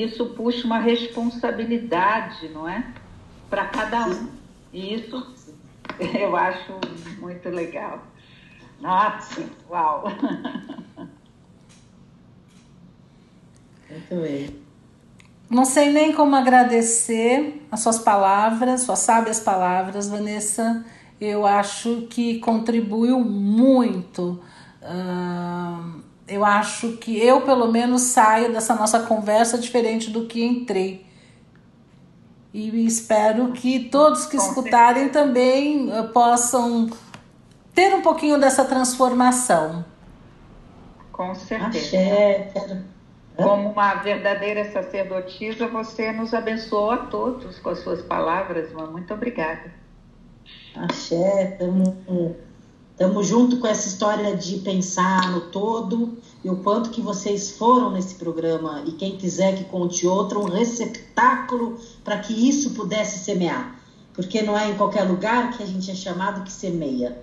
[0.03, 2.87] isso puxa uma responsabilidade, não é?
[3.49, 4.29] Para cada um.
[4.73, 5.35] E isso
[6.19, 6.73] eu acho
[7.19, 8.03] muito legal.
[8.81, 10.05] Nossa, uau!
[13.89, 14.67] Muito bem.
[15.49, 20.85] Não sei nem como agradecer as suas palavras, suas sábias palavras, Vanessa.
[21.21, 24.43] Eu acho que contribuiu muito.
[24.83, 31.07] Uh, eu acho que eu, pelo menos, saio dessa nossa conversa diferente do que entrei.
[32.53, 35.25] E espero que todos que Com escutarem certeza.
[35.27, 36.91] também uh, possam
[37.75, 39.85] ter um pouquinho dessa transformação.
[41.13, 41.79] Com certeza.
[41.79, 42.53] Axé,
[43.37, 49.13] como uma verdadeira sacerdotisa, você nos abençoou a todos com as suas palavras, uma Muito
[49.13, 49.71] obrigada.
[50.75, 51.59] Axé,
[52.97, 57.91] estamos junto com essa história de pensar no todo e o quanto que vocês foram
[57.91, 63.79] nesse programa e quem quiser que conte outro, um receptáculo para que isso pudesse semear.
[64.15, 67.23] Porque não é em qualquer lugar que a gente é chamado que semeia.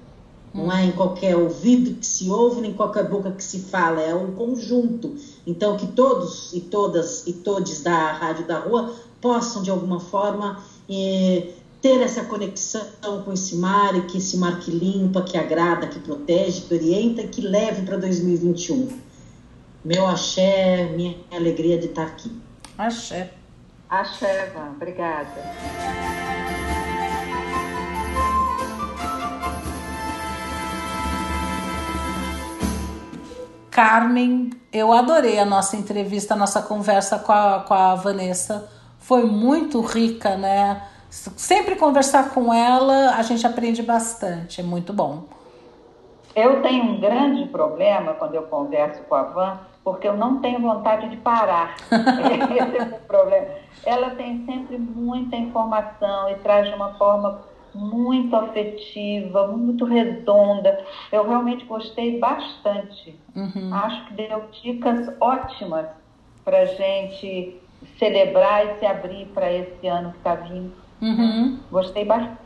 [0.53, 3.99] Não é em qualquer ouvido que se ouve, nem em qualquer boca que se fala,
[3.99, 5.15] é um conjunto.
[5.47, 10.61] Então, que todos e todas e todes da Rádio da Rua possam, de alguma forma,
[10.87, 11.47] eh,
[11.83, 12.81] ter essa conexão
[13.25, 17.23] com esse mar e que esse mar que limpa, que agrada, que protege, que orienta
[17.23, 18.87] e que leve para 2021.
[19.83, 22.31] Meu axé, minha alegria de estar aqui.
[22.77, 23.33] Axé.
[23.89, 24.71] Axé, Van.
[24.77, 25.43] Obrigada.
[33.69, 38.69] Carmen, eu adorei a nossa entrevista, a nossa conversa com a, com a Vanessa.
[38.99, 40.92] Foi muito rica, né?
[41.13, 45.25] Sempre conversar com ela, a gente aprende bastante, é muito bom.
[46.35, 50.59] Eu tenho um grande problema quando eu converso com a Van, porque eu não tenho
[50.59, 51.75] vontade de parar.
[51.85, 53.45] Esse é o problema.
[53.85, 57.41] Ela tem sempre muita informação e traz de uma forma
[57.75, 60.83] muito afetiva, muito redonda.
[61.11, 63.15] Eu realmente gostei bastante.
[63.35, 63.71] Uhum.
[63.71, 65.85] Acho que deu dicas ótimas
[66.43, 67.61] para gente
[67.99, 70.82] celebrar e se abrir para esse ano que está vindo.
[71.03, 71.59] Uhum.
[71.71, 72.37] Gostei bastante.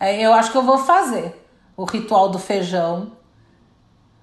[0.00, 1.34] É, eu acho que eu vou fazer
[1.76, 3.12] o ritual do feijão.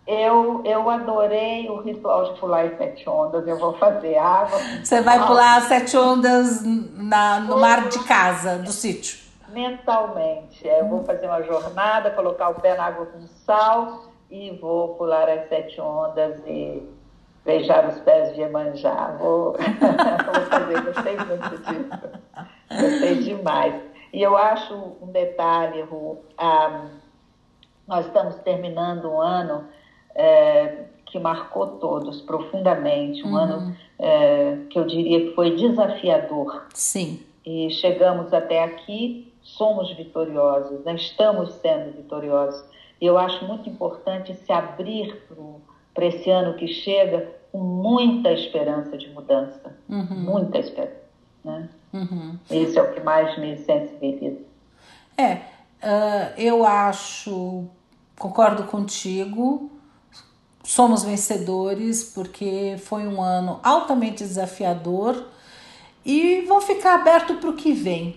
[0.06, 3.48] Eu, eu adorei o ritual de pular as sete ondas.
[3.48, 4.60] Eu vou fazer água.
[4.84, 9.22] Você vai pular as sete ondas na, no mar de casa, do sítio
[9.52, 10.68] mentalmente.
[10.68, 15.30] Eu vou fazer uma jornada, colocar o pé na água com sal e vou pular
[15.30, 16.90] as sete ondas e
[17.46, 19.16] beijar os pés de Iemanjá.
[19.20, 22.22] Vou, vou fazer, gostei muito disso.
[22.80, 23.82] Gostei demais.
[24.14, 26.88] E eu acho um detalhe, Ru, ah,
[27.88, 29.66] nós estamos terminando um ano
[30.16, 33.38] é, que marcou todos profundamente, um uhum.
[33.38, 36.68] ano é, que eu diria que foi desafiador.
[36.74, 37.22] Sim.
[37.46, 40.96] E chegamos até aqui somos vitoriosos, né?
[40.96, 42.64] estamos sendo vitoriosos.
[43.00, 45.22] E eu acho muito importante se abrir
[45.94, 50.20] para esse ano que chega com muita esperança de mudança, uhum.
[50.20, 51.02] muita esperança.
[51.44, 51.70] Né?
[51.94, 52.38] Uhum.
[52.50, 54.40] Isso é o que mais me sensibiliza.
[55.18, 57.66] É, uh, eu acho,
[58.18, 59.70] concordo contigo,
[60.64, 65.28] somos vencedores porque foi um ano altamente desafiador
[66.06, 68.16] e vão ficar aberto para o que vem.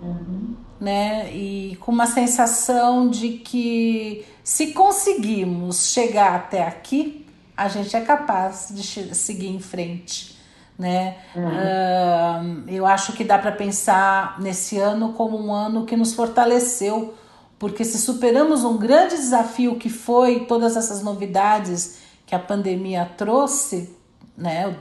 [0.00, 0.56] Uhum.
[0.80, 1.32] Né?
[1.32, 8.68] E com uma sensação de que se conseguimos chegar até aqui, a gente é capaz
[8.72, 10.36] de seguir em frente.
[10.82, 11.16] Né?
[11.36, 11.46] Uhum.
[11.46, 17.14] Uh, eu acho que dá para pensar nesse ano como um ano que nos fortaleceu,
[17.56, 23.96] porque se superamos um grande desafio que foi todas essas novidades que a pandemia trouxe,
[24.36, 24.76] né?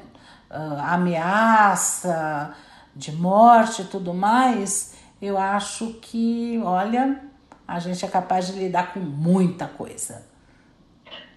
[0.49, 2.56] Uh, ameaça
[2.95, 7.22] de morte e tudo mais, eu acho que, olha,
[7.68, 10.26] a gente é capaz de lidar com muita coisa.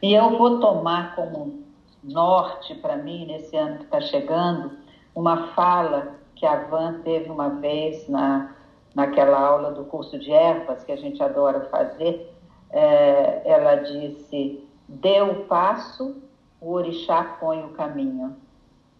[0.02, 1.63] E eu vou tomar como
[2.04, 4.72] norte para mim, nesse ano que está chegando,
[5.14, 8.54] uma fala que a Van teve uma vez na,
[8.94, 12.32] naquela aula do curso de ervas, que a gente adora fazer.
[12.70, 16.16] É, ela disse: dê o passo,
[16.60, 18.36] o orixá põe o caminho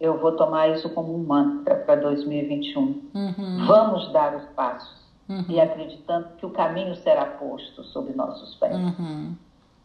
[0.04, 2.80] eu vou tomar isso como um mantra para 2021.
[3.14, 3.66] Uhum.
[3.66, 4.98] Vamos dar os passos
[5.28, 5.44] uhum.
[5.48, 8.76] e acreditando que o caminho será posto sob nossos pés.
[8.76, 9.34] Uhum.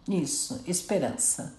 [0.10, 1.56] Isso, esperança.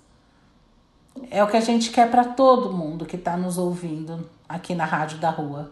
[1.30, 4.84] É o que a gente quer para todo mundo que está nos ouvindo aqui na
[4.84, 5.70] Rádio da Rua.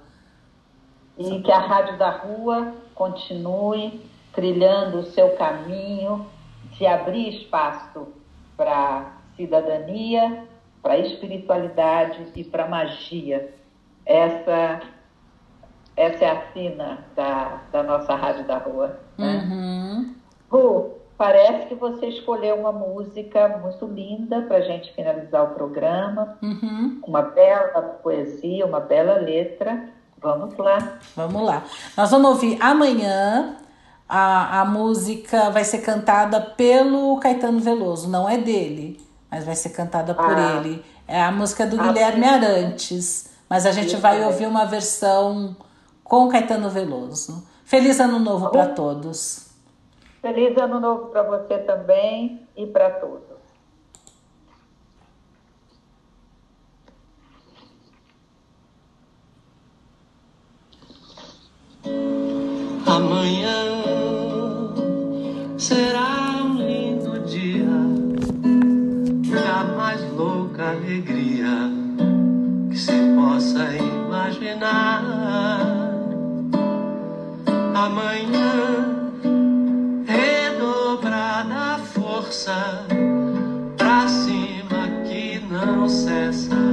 [1.17, 4.01] E que a Rádio da Rua continue
[4.33, 6.27] trilhando o seu caminho
[6.73, 8.09] de abrir espaço
[8.57, 10.45] para cidadania,
[10.83, 13.53] para a espiritualidade e para magia.
[14.07, 14.81] Essa,
[15.97, 19.01] essa é a sina da, da nossa Rádio da Rua.
[19.17, 19.45] Né?
[19.45, 20.15] Uhum.
[20.51, 26.39] Ru, Parece que você escolheu uma música muito linda para a gente finalizar o programa.
[26.41, 27.01] Uhum.
[27.05, 29.89] Uma bela poesia, uma bela letra.
[30.23, 30.99] Vamos lá.
[31.17, 31.65] Vamos lá.
[31.97, 33.57] Nós vamos ouvir amanhã.
[34.09, 38.99] A, a música vai ser cantada pelo Caetano Veloso, não é dele,
[39.31, 40.57] mas vai ser cantada por Ah.
[40.65, 40.83] ele.
[41.07, 42.25] É a música do Ah, Guilherme.
[42.25, 45.55] Arantes, mas a gente Isso vai ouvir uma versão
[46.05, 47.47] com Caetano Veloso.
[47.65, 49.48] Feliz Ano Novo para todos.
[50.21, 53.39] Feliz ano novo para você também e para todos.
[62.85, 63.79] Amanhã
[65.57, 67.69] será um lindo dia,
[69.47, 71.71] a mais louca alegria
[72.71, 75.05] que se possa imaginar.
[77.75, 78.38] Amanhã
[82.29, 82.85] força
[83.79, 86.68] pra cima que não cessa.